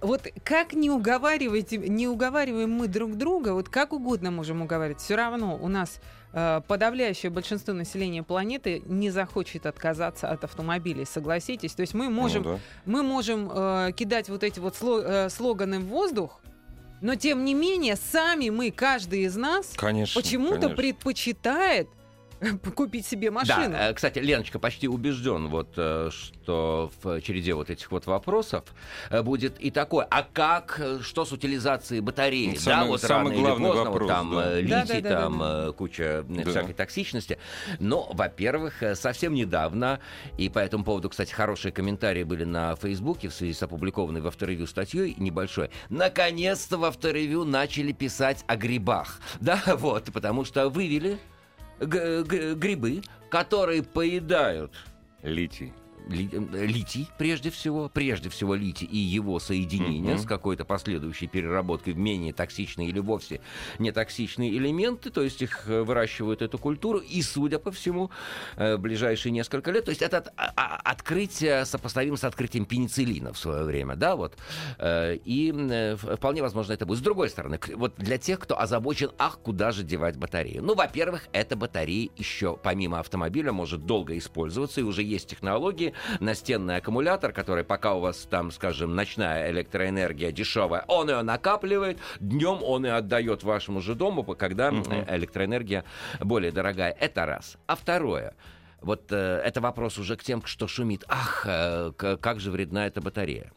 [0.00, 5.14] вот как не уговариваете, не уговариваем мы друг друга, вот как угодно можем уговаривать, все
[5.14, 6.00] равно у нас
[6.32, 11.74] э, подавляющее большинство населения планеты не захочет отказаться от автомобилей, согласитесь.
[11.74, 12.58] То есть мы можем, Ну да.
[12.84, 16.40] мы можем э, кидать вот эти вот сло- э, слоганы в воздух,
[17.00, 19.68] но тем не менее сами мы, каждый из нас,
[20.14, 21.88] почему-то предпочитает
[22.74, 23.70] купить себе машину.
[23.70, 28.64] Да, э, кстати, Леночка почти убежден, вот, э, что в череде вот этих вот вопросов
[29.10, 30.06] э, будет и такое.
[30.10, 32.48] А как, что с утилизацией батареи?
[32.48, 34.42] Ну, да, самый- вот самый рано или главный поздно, вопрос, вот там да.
[34.44, 35.68] Да, литий, да, да, да, там да.
[35.68, 36.50] э, куча Да.
[36.50, 37.38] всякой токсичности.
[37.78, 40.00] Но, во-первых, совсем недавно,
[40.38, 44.30] и по этому поводу, кстати, хорошие комментарии были на Фейсбуке в связи с опубликованной во
[44.30, 45.70] вторревью статьей небольшой.
[45.88, 49.20] Наконец-то во вторревью начали писать о грибах.
[49.40, 51.18] Да, вот, потому что вывели
[51.80, 54.72] грибы, которые поедают
[55.22, 55.72] Литий.
[56.08, 60.22] Э, литий, прежде всего, прежде всего литий и его соединение Мгм.
[60.22, 63.40] с какой-то последующей переработкой в менее токсичные или вовсе
[63.78, 68.10] нетоксичные элементы, то есть их э, выращивают эту культуру, и, судя по всему,
[68.56, 72.64] э, в ближайшие несколько лет, то есть это от- а- а- открытие сопоставимо с открытием
[72.64, 74.36] пенициллина в свое время, да, вот,
[74.78, 76.98] Э, и э, вполне возможно это будет.
[76.98, 80.62] С другой стороны, вот для тех, кто озабочен, ах, куда же девать батарею?
[80.62, 85.89] Ну, во-первых, эта батарея еще помимо автомобиля может долго использоваться, и уже есть технологии,
[86.20, 92.62] настенный аккумулятор, который пока у вас там, скажем, ночная электроэнергия дешевая, он ее накапливает, днем
[92.62, 95.84] он и отдает вашему же дому, когда электроэнергия
[96.20, 96.90] более дорогая.
[96.92, 97.56] Это раз.
[97.66, 98.34] А второе,
[98.80, 101.04] вот э, это вопрос уже к тем, что шумит.
[101.08, 103.52] Ах, э, как же вредна эта батарея.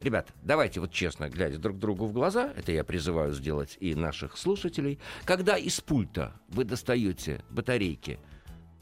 [0.00, 4.38] Ребята, давайте вот честно, глядя друг другу в глаза, это я призываю сделать и наших
[4.38, 8.18] слушателей, когда из пульта вы достаете батарейки,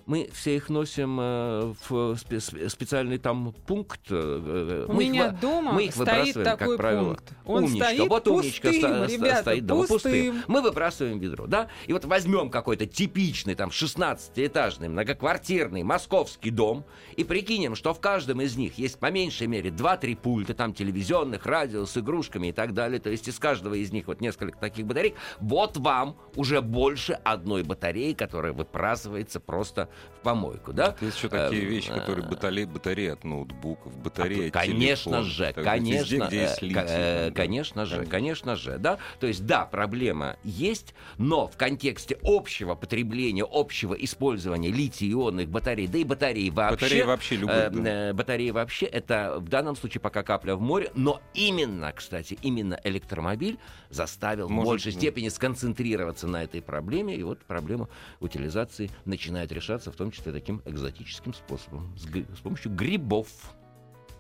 [0.09, 4.01] мы все их носим э, в спе- спе- специальный там пункт.
[4.09, 7.05] э, У мы их меня вы- дома мы их стоит выбрасываем, как такой правило.
[7.09, 7.33] пункт.
[7.45, 7.85] Он умничка.
[7.85, 9.99] стоит вот умничка пустым, ста- ребята, стоит дома пустым.
[10.13, 10.43] пустым.
[10.49, 11.69] Мы выбрасываем ведро, да?
[11.87, 16.85] И вот возьмем какой-то типичный там 16-этажный многоквартирный московский дом
[17.17, 21.45] и прикинем, что в каждом из них есть по меньшей мере 2-3 пульта, там телевизионных,
[21.45, 22.99] радио с игрушками и так далее.
[22.99, 25.15] То есть из каждого из них вот несколько таких батарей.
[25.41, 30.97] Вот вам уже больше одной батареи, которая выбрасывается просто в помойку, да?
[31.01, 35.23] Есть еще такие Эм, вещи, которые э, батареи, батареи от ноутбуков, батареи от Конечно телефона,
[35.23, 38.11] же, конечно, везде, э, э, конечно же, Конечно.
[38.11, 38.99] конечно же, да.
[39.21, 45.99] То есть, да, проблема есть, но в контексте общего потребления, общего использования литий-ионных батарей, да
[45.99, 47.91] и батарей вообще, Батареи вообще любые, э, да.
[47.91, 52.79] э, батареи вообще, это в данном случае пока капля в море, но именно, кстати, именно
[52.85, 53.59] электромобиль
[53.91, 54.99] заставил Может, в большей да.
[54.99, 57.89] степени сконцентрироваться на этой проблеме, и вот проблема
[58.21, 63.29] утилизации начинает решаться, в том числе таким экзотическим способом, с, с помощью грибов.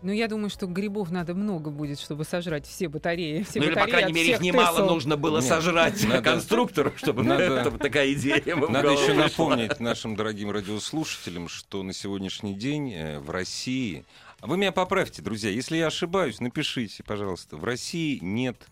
[0.00, 3.42] Ну, я думаю, что грибов надо много будет, чтобы сожрать все батареи.
[3.42, 4.94] Все ну или, по батареи крайней мере, их немало Тесл.
[4.94, 9.24] нужно было Нет, сожрать надо- конструктору, чтобы надо- это такая идея Надо еще пришла.
[9.24, 14.04] напомнить нашим дорогим радиослушателям, что на сегодняшний день э, в России...
[14.40, 17.56] А Вы меня поправьте, друзья, если я ошибаюсь, напишите, пожалуйста.
[17.56, 18.68] В России нет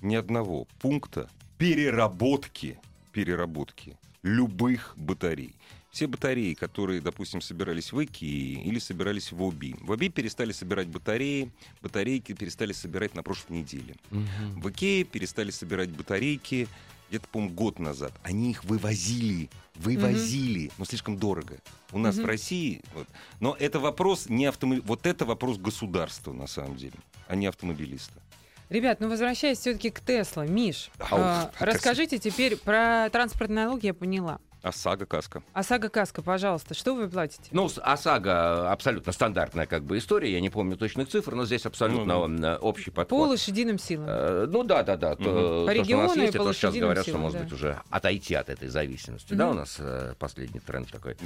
[0.00, 2.78] ни одного пункта переработки
[3.12, 5.54] переработки любых батарей.
[5.90, 9.76] Все батареи, которые, допустим, собирались в Икее или собирались в ОБИ.
[9.80, 13.94] В ОБИ перестали собирать батареи, батарейки перестали собирать на прошлой неделе.
[14.10, 16.68] В Икее перестали собирать батарейки
[17.08, 18.12] где-то, по-моему, год назад.
[18.24, 21.58] Они их вывозили, вывозили, но слишком дорого.
[21.92, 22.24] У нас Мгм.
[22.24, 22.82] в России...
[22.94, 23.06] Вот.
[23.40, 24.82] Но это вопрос не автомобиль...
[24.84, 26.96] Вот это вопрос государства, на самом деле,
[27.28, 28.20] а не автомобилиста.
[28.68, 34.40] Ребят, ну возвращаясь все-таки к Тесла, Миш, а, расскажите теперь про транспортные налоги, я поняла.
[34.66, 35.42] ОСАГО, каска.
[35.52, 37.48] ОСАГО Каска, пожалуйста, что вы платите?
[37.52, 42.12] Ну, ОСАГО абсолютно стандартная как бы история, я не помню точных цифр, но здесь абсолютно
[42.44, 43.30] э, общий По подход.
[43.30, 44.06] лошадиным силам.
[44.08, 45.14] Э, Ну да, да, да.
[45.14, 45.32] То, Мгм.
[45.32, 47.38] то, По что у региону нас и есть, по это сейчас говорят, что силам, может
[47.38, 47.44] да.
[47.44, 49.34] быть уже отойти от этой зависимости.
[49.34, 51.16] Да, у нас э, последний тренд такой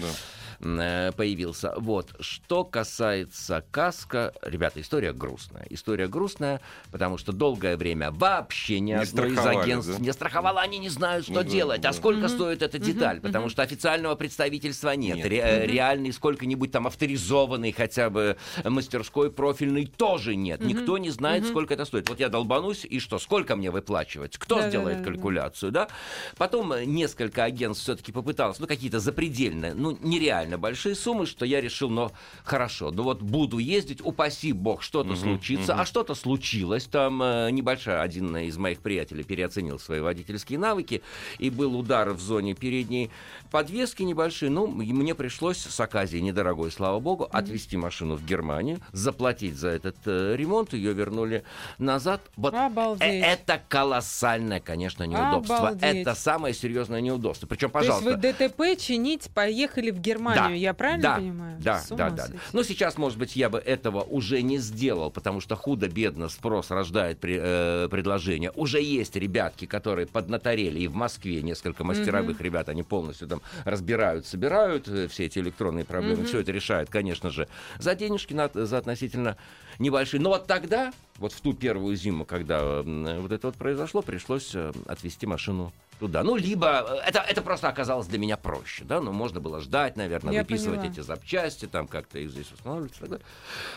[0.61, 1.09] Да.
[1.09, 1.72] э, появился.
[1.79, 2.14] Вот.
[2.20, 5.66] Что касается каска, ребята, история грустная.
[5.70, 10.05] История грустная, потому что долгое время вообще ни Не одно из агентств да?
[10.05, 11.88] не страховало, они не знают, что Ну делать, да.
[11.90, 12.29] а сколько Мгм.
[12.29, 15.16] стоит эта Мгм, деталь, потому что официального представительства нет.
[15.16, 15.27] Нет.
[15.27, 20.61] Ре- э, реальный сколько-нибудь там авторизованный хотя бы мастерской профильный тоже нет.
[20.64, 22.09] Никто не знает, сколько это стоит.
[22.09, 23.19] Вот я долбанусь, и что?
[23.19, 24.37] Сколько мне выплачивать?
[24.38, 25.88] Кто сделает калькуляцию, да?
[26.37, 31.61] Потом э, несколько агентств все-таки попыталось, ну, какие-то запредельные, ну, нереально большие суммы, что я
[31.61, 32.11] решил, ну,
[32.45, 36.85] хорошо, ну вот буду ездить, упаси бог, что-то случится, а что-то случилось.
[36.85, 41.03] Там э, небольшая, один из моих приятелей переоценил свои водительские навыки,
[41.38, 43.10] и был удар в зоне передней
[43.51, 44.51] подвески небольшие.
[44.51, 49.68] Ну, и мне пришлось с оказией недорогой, слава богу, отвезти машину в Германию, заплатить за
[49.68, 51.42] этот э, ремонт, ее вернули
[51.79, 52.23] назад.
[52.37, 53.25] Вот Э, Обалдеть.
[53.25, 55.57] Это колоссальное, конечно, неудобство.
[55.57, 55.96] Обалдеть.
[55.96, 57.46] Это самое серьезное неудобство.
[57.46, 58.11] Причем, То есть пожалуйста.
[58.11, 61.57] вы ДТП чинить поехали в Германию, я правильно да, понимаю?
[61.61, 62.27] Да, да, да.
[62.27, 62.38] сойти.
[62.53, 67.18] Но сейчас, может быть, я бы этого уже не сделал, потому что худо-бедно спрос рождает
[67.18, 68.53] при- э, предложение.
[68.55, 74.27] Уже есть ребятки, которые поднаторели, и в Москве несколько мастеровых ребят, они полностью там разбирают,
[74.27, 76.27] собирают э, все эти электронные проблемы, Мгм.
[76.27, 79.37] все это решают, конечно же, за денежки, на- за относительно
[79.79, 80.21] небольшие.
[80.21, 84.73] Но вот тогда, вот в ту первую зиму, когда вот это вот произошло, пришлось э,
[84.87, 86.23] отвезти машину туда.
[86.25, 89.97] Ну, либо э, это, это просто оказалось для меня проще, да, ну, можно было ждать,
[89.97, 90.93] наверное, Я выписывать поняла.
[90.95, 92.93] эти запчасти, там как-то их здесь устанавливать.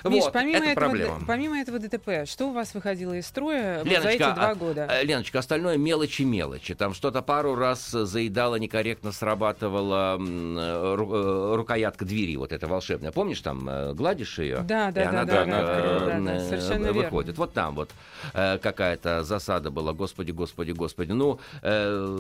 [0.06, 1.20] Миш, вот, помимо, это этого, проблема.
[1.28, 4.56] помимо этого ДТП, что у вас выходило из строя вот за Леночка, эти два а-
[4.56, 4.88] года?
[4.90, 6.74] Э, Леночка, остальное мелочи-мелочи.
[6.76, 13.12] Там что-то пару раз заедало, некорректно срабатывала э, ру- рукоятка двери, вот эта волшебная.
[13.12, 14.60] Помнишь, там гладишь ее?
[14.60, 17.02] Да, да, и да, она да, да, да, да, совершенно верно.
[17.04, 17.38] выходит.
[17.38, 17.90] Вот там вот
[18.32, 19.94] какая-то засада была.
[19.94, 21.12] Господи, господи, господи.
[21.12, 22.13] Ну, э,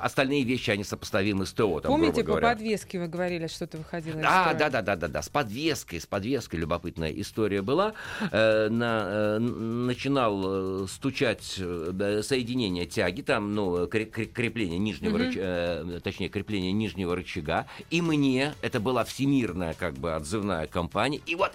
[0.00, 4.24] остальные вещи, они сопоставимы с ТО, там, Помните, по подвеске вы говорили, что-то выходило из
[4.26, 5.22] А, да, да, да, да, да.
[5.22, 7.94] С подвеской, с подвеской любопытная история была.
[8.30, 15.16] Э, на, э, начинал э, стучать э, соединение тяги, там, ну, кре- кре- крепление нижнего
[15.16, 15.22] Мгм.
[15.22, 17.66] рыч- э, точнее, крепление нижнего рычага.
[17.90, 21.20] И мне, это была всемирная, как бы, отзывная компания.
[21.26, 21.52] И вот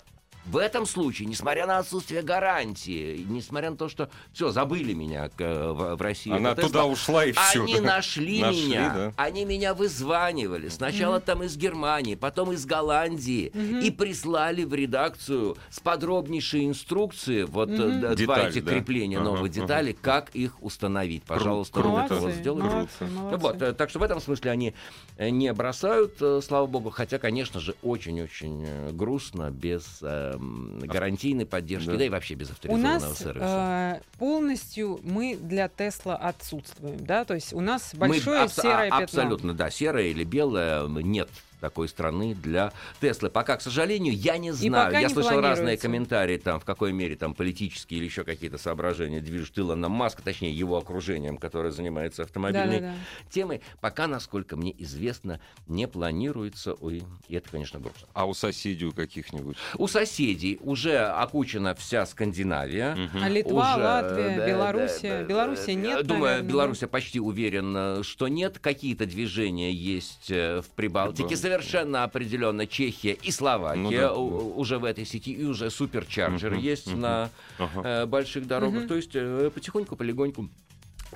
[0.50, 5.72] в этом случае, несмотря на отсутствие гарантии, несмотря на то, что все, забыли меня э,
[5.72, 6.32] в, в России.
[6.32, 7.64] Она туда ушла и все.
[7.64, 8.94] они нашли, Нашли, меня.
[8.94, 9.14] да.
[9.18, 10.70] Они меня вызванивали.
[10.70, 13.52] Сначала там из Германии, потом из Голландии.
[13.84, 18.72] И прислали в редакцию с подробнейшей инструкции вот э, два Деталь, да?
[18.72, 19.50] крепления Ага, новых ага.
[19.50, 21.24] деталей, как их установить.
[21.24, 23.38] Пожалуйста, вот это вот молодцы, молодцы.
[23.38, 24.74] Вот, э, так что в этом смысле они
[25.20, 30.02] не бросают, слава богу, хотя, конечно же, очень-очень грустно без
[30.39, 31.97] гарантийной поддержки, Да.
[31.97, 32.06] да.
[32.06, 34.00] и вообще без У авторизованного нас сервиса.
[34.04, 38.88] э, полностью мы для Тесла отсутствуем, да, то есть у нас Мы большое абс- серое
[38.88, 39.04] а- пятно.
[39.21, 43.30] Абсолютно, да, серое или белое нет такой страны для Теслы.
[43.30, 44.93] Пока, к сожалению, я не знаю.
[44.93, 49.20] Я не слышал разные комментарии, там, в какой мере там политические или еще какие-то соображения
[49.20, 53.32] движет Илона Маска, точнее, его окружением, которое занимается автомобильной Да-да-да.
[53.32, 53.62] темой.
[53.82, 56.74] Пока, насколько мне известно, не планируется.
[56.74, 58.08] Ой, и это, конечно, грустно.
[58.13, 59.58] А у соседей у каких-нибудь?
[59.78, 62.96] У соседей уже окучена вся Скандинавия.
[62.96, 63.24] Мгм.
[63.24, 65.10] А Литва, Уже, Латвия, да, Белоруссия.
[65.10, 66.50] да, да, Белоруссия да, нет, Думаю, наверное, да?
[66.50, 68.60] Белоруссия почти уверен, что нет.
[68.60, 71.36] Какие-то движения есть э, в Прибалтике.
[71.48, 74.14] Совершенно определенно Чехия и Словакия Ну да, да.
[74.14, 75.32] уже в этой сети.
[75.34, 77.00] И уже суперчарджер Мгм, есть мгм.
[77.02, 78.82] на э, больших дорогах.
[78.82, 78.88] Мгм.
[78.88, 80.50] То есть э, потихоньку, полегоньку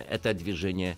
[0.09, 0.97] это движение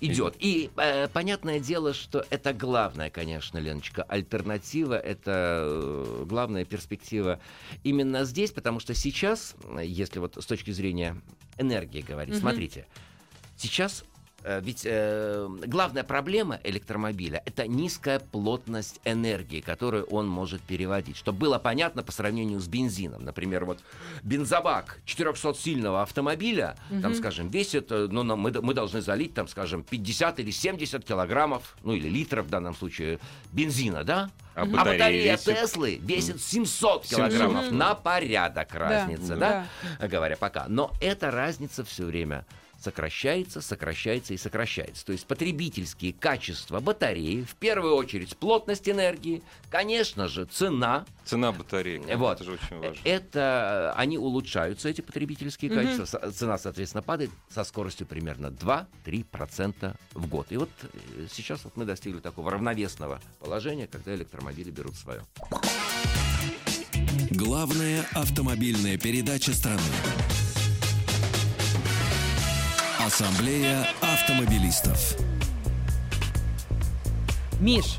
[0.00, 0.34] идет.
[0.38, 7.40] И э, понятное дело, что это главная, конечно, Леночка, альтернатива, это э, главная перспектива
[7.84, 11.16] именно здесь, потому что сейчас, если вот с точки зрения
[11.58, 12.40] энергии говорить, Мгм.
[12.40, 12.86] смотрите,
[13.56, 14.04] сейчас
[14.60, 21.16] ведь э, главная проблема электромобиля— это низкая плотность энергии, которую он может переводить.
[21.16, 23.24] Чтобы было понятно по сравнению с бензином.
[23.24, 23.80] Например, вот
[24.22, 27.00] бензобак 400-сильного автомобиля, угу.
[27.00, 31.76] там, скажем, весит, э, ну, мы, мы должны залить, там, скажем, 50 или 70 килограммов,
[31.82, 33.18] ну, или литров в данном случае,
[33.52, 34.30] бензина, да?
[34.54, 37.64] А, а батарея Теслы весит 700 килограммов.
[37.64, 37.72] 700.
[37.72, 39.66] На порядок разница, да,
[39.98, 40.06] да?
[40.06, 40.66] Говоря пока.
[40.68, 42.44] Но эта разница все время
[42.84, 45.04] сокращается, сокращается и сокращается.
[45.06, 51.06] То есть потребительские качества батареи, в первую очередь плотность энергии, конечно же, цена.
[51.24, 52.34] Цена батареи, вот.
[52.36, 53.00] это же очень важно.
[53.04, 55.80] Это они улучшаются, эти потребительские угу.
[55.80, 56.30] качества.
[56.30, 60.46] Цена, соответственно, падает со скоростью примерно 2-3% в год.
[60.50, 65.22] И вот э, сейчас вот мы достигли такого равновесного положения, когда электромобили берут свое.
[67.30, 69.80] Главная автомобильная передача страны.
[73.04, 75.16] Ассамблея автомобилистов.
[77.60, 77.98] Миш,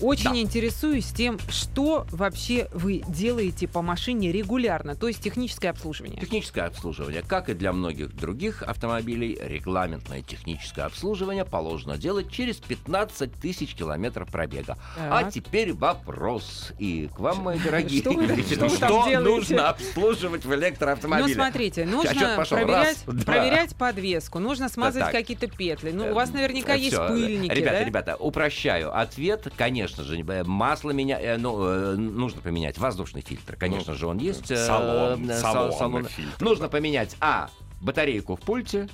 [0.00, 0.36] очень да.
[0.38, 6.20] интересуюсь тем, что вообще вы делаете по машине регулярно, то есть техническое обслуживание.
[6.20, 13.32] Техническое обслуживание, как и для многих других автомобилей, регламентное техническое обслуживание положено делать через 15
[13.32, 14.76] тысяч километров пробега.
[14.96, 15.26] Так.
[15.26, 18.00] А теперь вопрос и к вам, мои дорогие.
[18.00, 18.12] Что,
[18.54, 21.28] что, что нужно обслуживать в электроавтомобиле?
[21.28, 25.90] Ну, смотрите, нужно проверять, Раз, проверять подвеску, нужно смазать какие-то петли.
[25.90, 27.84] Ну, у вас наверняка э, есть пыльники, Ребята, да?
[27.84, 29.46] ребята, упрощаю ответ.
[29.56, 34.06] Конечно, конечно же, масло меня, э, ну, э, нужно поменять воздушный фильтр, конечно ну, же,
[34.06, 34.50] он есть.
[34.50, 36.04] Э, салон, э, салон, салон.
[36.06, 38.88] Фильтр, нужно поменять, а, батарейку в пульте,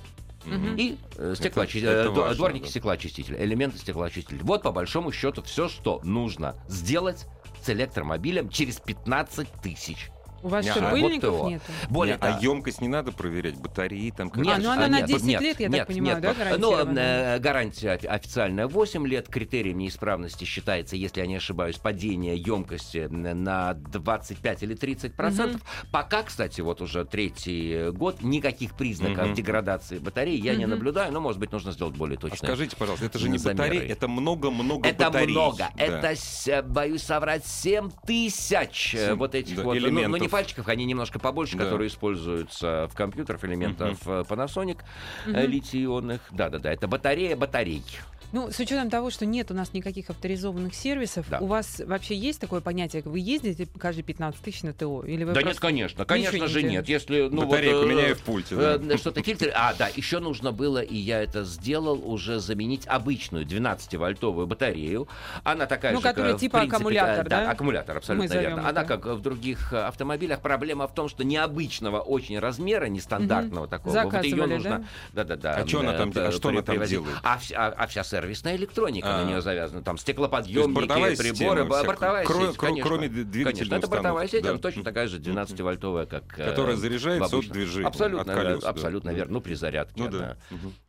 [0.45, 0.77] Mm-hmm.
[0.77, 2.71] И э, стеклоочиститель, дворники да.
[2.71, 4.41] стеклоочистителя, элементы стеклоочистителя.
[4.43, 7.29] Вот по большому счету все, что нужно сделать
[7.63, 10.11] с электромобилем через 15 тысяч
[10.43, 11.63] у вас что, пыльников вот нет?
[11.89, 14.31] Более, а емкость не надо проверять, батареи там?
[14.35, 16.35] Нет, а, ну она а, на 10 нет, лет, я нет, так понимаю, нет, да,
[16.35, 16.61] гарантия?
[16.61, 23.09] Ну, э, гарантия официальная 8 лет, критерием неисправности считается, если я не ошибаюсь, падение емкости
[23.09, 25.61] на 25 или 30 процентов.
[25.61, 25.91] Угу.
[25.93, 29.35] Пока, кстати, вот уже третий год, никаких признаков угу.
[29.35, 30.61] деградации батареи я угу.
[30.61, 32.39] не наблюдаю, но, может быть, нужно сделать более точно.
[32.41, 35.33] А скажите, пожалуйста, это же не батареи, это много-много это батарей.
[35.33, 35.71] Много, да.
[35.77, 40.11] это, боюсь соврать, 7 тысяч 7, э, вот этих да, вот, элементов.
[40.11, 41.65] Ну, ну, не пальчиков, они немножко побольше, да.
[41.65, 44.27] которые используются в компьютерах, элементов uh-huh.
[44.27, 44.79] Panasonic
[45.27, 45.47] uh-huh.
[45.47, 46.21] литий-ионных.
[46.31, 47.99] Да-да-да, это батарея батарейки.
[48.33, 51.39] Ну, с учетом того, что нет у нас никаких авторизованных сервисов, да.
[51.39, 55.03] у вас вообще есть такое понятие, вы ездите каждые 15 тысяч на ТО?
[55.03, 56.89] Или вы да нет, конечно, конечно же нет.
[56.89, 58.57] Если, ну, Батарейку вот, э, меняю в пульте.
[58.57, 58.77] Да.
[58.77, 59.53] Э, что-то фильтр.
[59.55, 65.09] А, да, еще нужно было, и я это сделал, уже заменить обычную 12-вольтовую батарею.
[65.45, 67.45] Она такая ну, же, которая как, типа принципе, аккумулятор, да?
[67.45, 68.69] Да, аккумулятор, абсолютно верно.
[68.69, 73.71] Она, как в других автомобилях, проблема в том, что необычного очень размера, нестандартного угу.
[73.71, 74.87] такого, вот ее нужно...
[75.13, 75.55] Да-да-да.
[75.55, 77.15] А что она там, а что она там делает?
[77.23, 79.25] А, а, а вся сервисная электроника электроника а.
[79.25, 79.83] на нее завязана.
[79.83, 82.89] Там стеклоподъемники, приборы, бортовая кро- сеть, конечно.
[82.89, 84.51] Кроме двигателя Конечно, это бортовая сеть, да.
[84.51, 89.11] она точно такая же 12-вольтовая, как э, Которая заряжается от движения, Абсолютно, от колес, абсолютно
[89.11, 89.17] да.
[89.17, 89.33] верно.
[89.35, 90.37] Ну, при зарядке ну, да.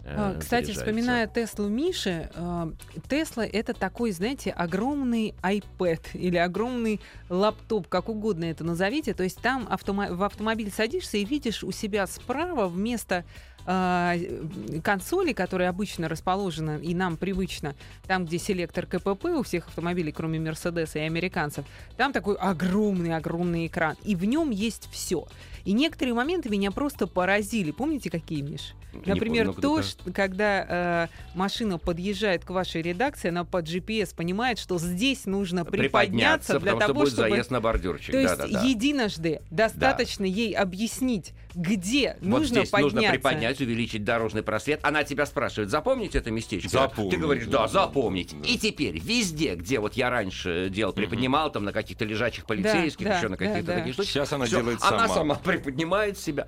[0.06, 2.72] она, э, Кстати, вспоминая Теслу Миши, э,
[3.10, 9.14] Тесла— это такой, знаете, огромный iPad или огромный лаптоп, как угодно это назовите.
[9.14, 13.26] То есть там автомо- в автомобиль садишься и видишь у себя справа вместо
[13.66, 14.16] а,
[14.84, 17.76] консоли, которые обычно расположены и нам привычно,
[18.08, 21.66] там, где селектор КПП у всех автомобилей, кроме Мерседеса и американцев,
[21.96, 25.26] там такой огромный-огромный экран, и в нем есть все.
[25.64, 27.72] И некоторые моменты меня просто поразили.
[27.72, 28.74] Помните, какие, Миш?
[29.06, 34.60] Например, помню, то, что, когда э, машина подъезжает к вашей редакции, она по GPS понимает,
[34.60, 37.30] что здесь нужно приподняться, приподняться для того, чтобы...
[37.30, 38.12] заезд на бордюрчик.
[38.12, 38.62] То есть да, да,
[39.04, 40.32] единожды достаточно да.
[40.32, 42.96] ей объяснить, где вот нужно здесь подняться.
[42.96, 44.80] нужно приподнять, увеличить дорожный просвет.
[44.84, 46.70] Она тебя спрашивает, запомнить это местечко?
[46.70, 47.12] Запомнить.
[47.12, 48.36] Ты говоришь, да, запомнить.
[48.40, 48.48] Да.
[48.48, 53.18] И теперь везде, где вот я раньше делал, приподнимал, там на каких-то лежачих полицейских, да,
[53.18, 54.12] еще на каких-то да, таких штуках.
[54.12, 55.04] Сейчас она делает сама.
[55.04, 56.48] Она сама приподнимает себя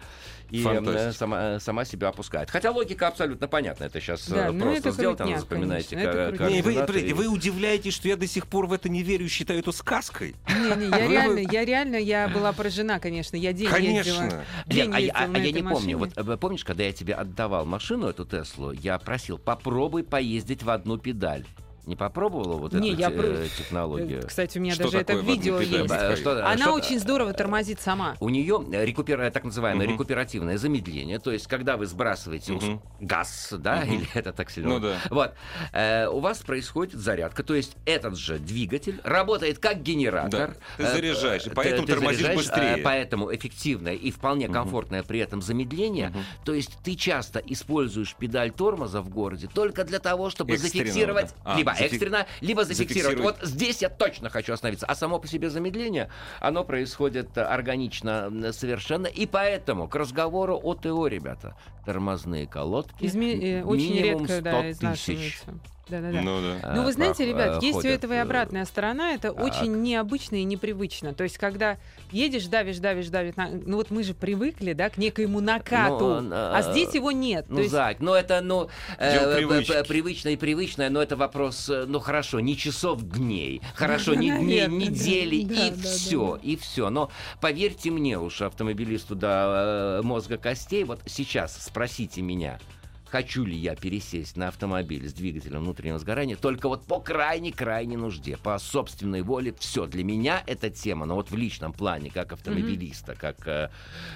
[0.51, 2.49] и э, сама, сама себя опускает.
[2.49, 3.85] Хотя логика абсолютно понятна.
[3.85, 7.13] Это сейчас да, ну просто это сделать, она запоминаете как, не, вы, и...
[7.13, 10.35] вы удивляетесь, что я до сих пор в это не верю, считаю это сказкой?
[10.47, 13.35] Не, не, я реально, я реально, я была поражена, конечно.
[13.35, 14.09] Я день конечно.
[14.09, 14.43] ездила.
[14.65, 15.97] День а, ездила а, а я не помню.
[15.97, 20.69] Вот э, помнишь, когда я тебе отдавал машину, эту Теслу, я просил, попробуй поездить в
[20.69, 21.45] одну педаль.
[21.85, 24.23] Не попробовала вот Не, эту я э, технологию?
[24.27, 25.91] Кстати, у меня Что даже это видео есть.
[25.93, 28.15] Э, что- Она что- очень здорово тормозит сама.
[28.19, 29.93] У нее рекупера, так называемое Мгм.
[29.93, 32.81] рекуперативное замедление, то есть когда вы сбрасываете Мгм.
[33.01, 33.93] газ, да, Мгм.
[33.95, 34.69] или это так сильно?
[34.69, 34.97] Ну да.
[35.11, 35.33] Вот,
[35.73, 40.49] э, у вас происходит зарядка, то есть этот же двигатель работает как генератор.
[40.49, 42.75] Да, ты Э, заряжаешь, и э, поэтому ты тормозишь заряжаешь, быстрее.
[42.79, 46.09] э, Поэтому эффективное и вполне комфортное при этом замедление.
[46.09, 46.19] Мгм.
[46.45, 51.33] То есть ты часто используешь педаль тормоза в городе только для того, чтобы Экстренно, зафиксировать
[51.43, 51.53] да.
[51.53, 53.19] А, либо экстренно, либо зафиксировать.
[53.19, 54.85] Вот здесь я точно хочу остановиться.
[54.85, 56.09] А само по себе замедление,
[56.39, 59.07] оно происходит э, органично совершенно.
[59.07, 61.55] И поэтому к разговору о ТО, ребята,
[61.85, 64.77] тормозные колодки Изме- э, очень редко, 100 да, тысяч.
[64.77, 65.53] изнашиваются.
[65.87, 66.21] Да-да-да.
[66.21, 66.73] Ну да.
[66.73, 69.13] Ну, э, вы знаете, прох- ребят, э, есть у ходят, этого и э, обратная сторона.
[69.13, 69.43] Это так.
[69.45, 71.13] очень необычно и непривычно.
[71.13, 71.77] То есть, когда
[72.11, 76.29] едешь, давишь, давишь, давишь, на- ну вот мы же привыкли, да, к некоему накату, Ну,
[76.33, 77.45] а э, здесь его нет.
[77.49, 78.67] Ну, есть, Зак, ну это, ну,
[78.97, 79.71] э, Дело п- привычки.
[79.73, 84.31] п- привычное и привычное, но это вопрос, э, ну хорошо, не часов дней, хорошо, не
[84.39, 84.67] дней, да.
[84.73, 86.89] недели, Да, и да, все, и все.
[86.89, 87.11] Но
[87.41, 92.57] поверьте мне уж, автомобилисту до э, мозга костей, вот сейчас спросите меня,
[93.05, 98.37] хочу ли я пересесть на автомобиль с двигателем внутреннего сгорания, только вот по крайней-крайней нужде,
[98.37, 99.85] по собственной воле, все.
[99.85, 103.71] Для меня эта тема, но вот в личном плане, как автомобилиста, как э,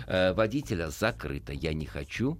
[0.07, 1.51] э, водителя, закрыта.
[1.51, 2.37] Я не хочу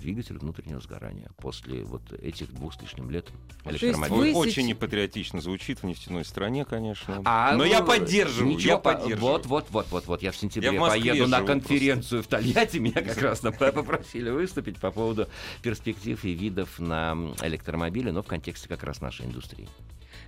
[0.00, 3.28] двигатель внутреннего сгорания после вот этих двух с лишним лет
[3.64, 7.22] вы- сеч- Очень непатриотично звучит в нефтяной стране, конечно.
[7.24, 9.32] А, Но ну, я поддерживаю, ничего я по- поддерживаю.
[9.32, 10.22] Вот, вот, вот, вот, вот.
[10.22, 12.78] Я в сентябре Я в поеду на конференцию в Тольятти.
[12.78, 15.28] Меня как раз попросили выступить по поводу
[15.62, 19.68] перспектив и видов на электромобили, но в контексте как раз нашей индустрии.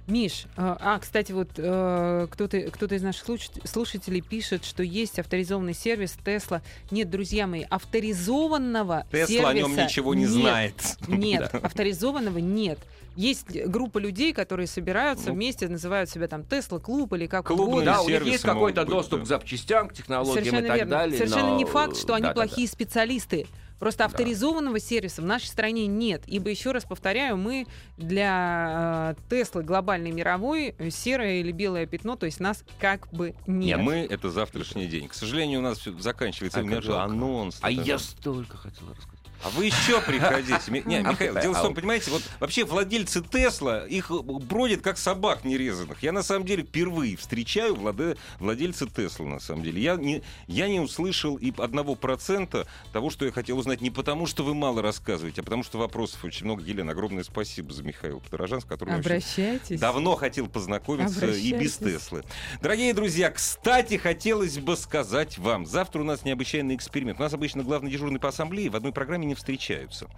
[0.08, 5.18] Миш, э, а, кстати, вот э, кто-то кто из наших слуш- слушателей пишет, что есть
[5.20, 6.60] авторизованный сервис Тесла.
[6.90, 10.30] Нет, друзья мои, авторизованного Тесла о нем сервиса ничего не нет.
[10.30, 10.74] знает.
[11.06, 12.78] Нет, авторизованного нет.
[13.16, 17.66] Есть группа людей, которые собираются Ну, вместе, называют себя там Тесла клуб или как клубные
[17.68, 17.92] угодно.
[17.92, 19.24] Да, у них есть какой-то быть, доступ да.
[19.24, 20.90] к запчастям, к технологиям и Совершенно так верно.
[20.90, 21.18] далее.
[21.18, 22.46] Совершенно но- не факт, что они Да-да-да.
[22.46, 23.46] плохие специалисты.
[23.78, 26.22] Просто авторизованного сервиса в нашей стране нет.
[26.28, 32.14] Ибо, еще раз повторяю, мы для э, Теслы глобальной мировой э, серое или белое пятно,
[32.14, 33.80] то есть нас как бы Не, нет.
[33.80, 35.08] мы это завтрашний день.
[35.08, 36.60] К сожалению, у нас все заканчивается.
[36.60, 37.58] А анонс.
[37.60, 39.11] А я столько хотел рассказать.
[39.44, 40.82] А вы еще приходите.
[40.86, 46.02] Не, Михаил, дело в том, понимаете, вот вообще владельцы Тесла, их бродят как собак нерезанных.
[46.02, 49.82] Я на самом деле впервые встречаю владе- владельца Тесла, на самом деле.
[49.82, 53.80] Я не, я не услышал и одного процента того, что я хотел узнать.
[53.80, 56.62] Не потому, что вы мало рассказываете, а потому, что вопросов очень много.
[56.62, 59.80] Елена, огромное спасибо за Михаила Подорожанского, который вообще Обращайтесь.
[59.80, 61.72] Давно хотел познакомиться и без.
[61.82, 62.22] Теслы.
[62.60, 67.18] Дорогие друзья, кстати, хотелось бы сказать вам, завтра у нас необычайный эксперимент.
[67.18, 70.08] У нас обычно главный дежурный по ассамблее в одной программе не встречаются.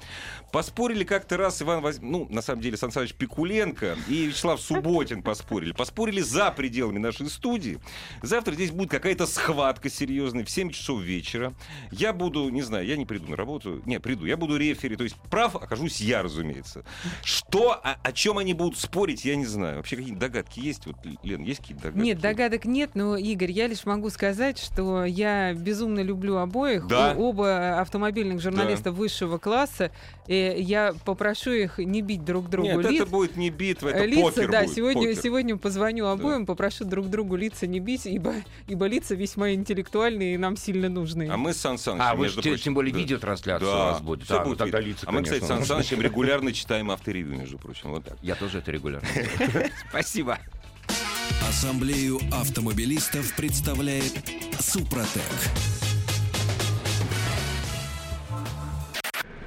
[0.52, 1.98] Поспорили как-то раз Иван Воз...
[2.00, 5.72] ну, на самом деле, Сан Саныч Пикуленко и Вячеслав Субботин поспорили.
[5.72, 7.78] Поспорили за пределами нашей студии.
[8.22, 11.54] Завтра здесь будет какая-то схватка серьезная в 7 часов вечера.
[11.92, 13.82] Я буду, не знаю, я не приду на работу.
[13.86, 14.26] Не, приду.
[14.26, 14.96] Я буду рефери.
[14.96, 16.84] То есть прав окажусь я, разумеется.
[17.22, 19.76] Что, о, о чем они будут спорить, я не знаю.
[19.76, 20.86] Вообще какие-то догадки есть?
[20.86, 22.04] Вот, Лен, есть какие-то догадки?
[22.04, 26.86] Нет, догадок нет, но, Игорь, я лишь могу сказать, что я безумно люблю обоих.
[26.88, 27.14] Да.
[27.16, 29.90] Оба автомобильных журналиста высшего класса.
[30.26, 33.02] И я попрошу их не бить друг другу Нет, лиц.
[33.02, 35.22] это будет не битва, это лица, покер да, будет, сегодня, покер.
[35.22, 38.32] сегодня позвоню обоим, попрошу друг другу лица не бить, ибо,
[38.66, 41.28] ибо лица весьма интеллектуальные и нам сильно нужны.
[41.30, 42.98] А мы с Сан Санычем, А, вы между же, прочим, тем более да.
[42.98, 44.30] видеотрансляция Да, у вас будет.
[44.30, 45.74] А, ну будет тогда лица, А мы, кстати, с Сан конечно.
[45.74, 47.90] Санычем регулярно читаем авторевью, между прочим.
[47.90, 48.16] Вот так.
[48.22, 49.06] Я тоже это регулярно.
[49.90, 50.38] Спасибо.
[51.46, 54.14] Ассамблею автомобилистов представляет
[54.58, 55.73] Супротек.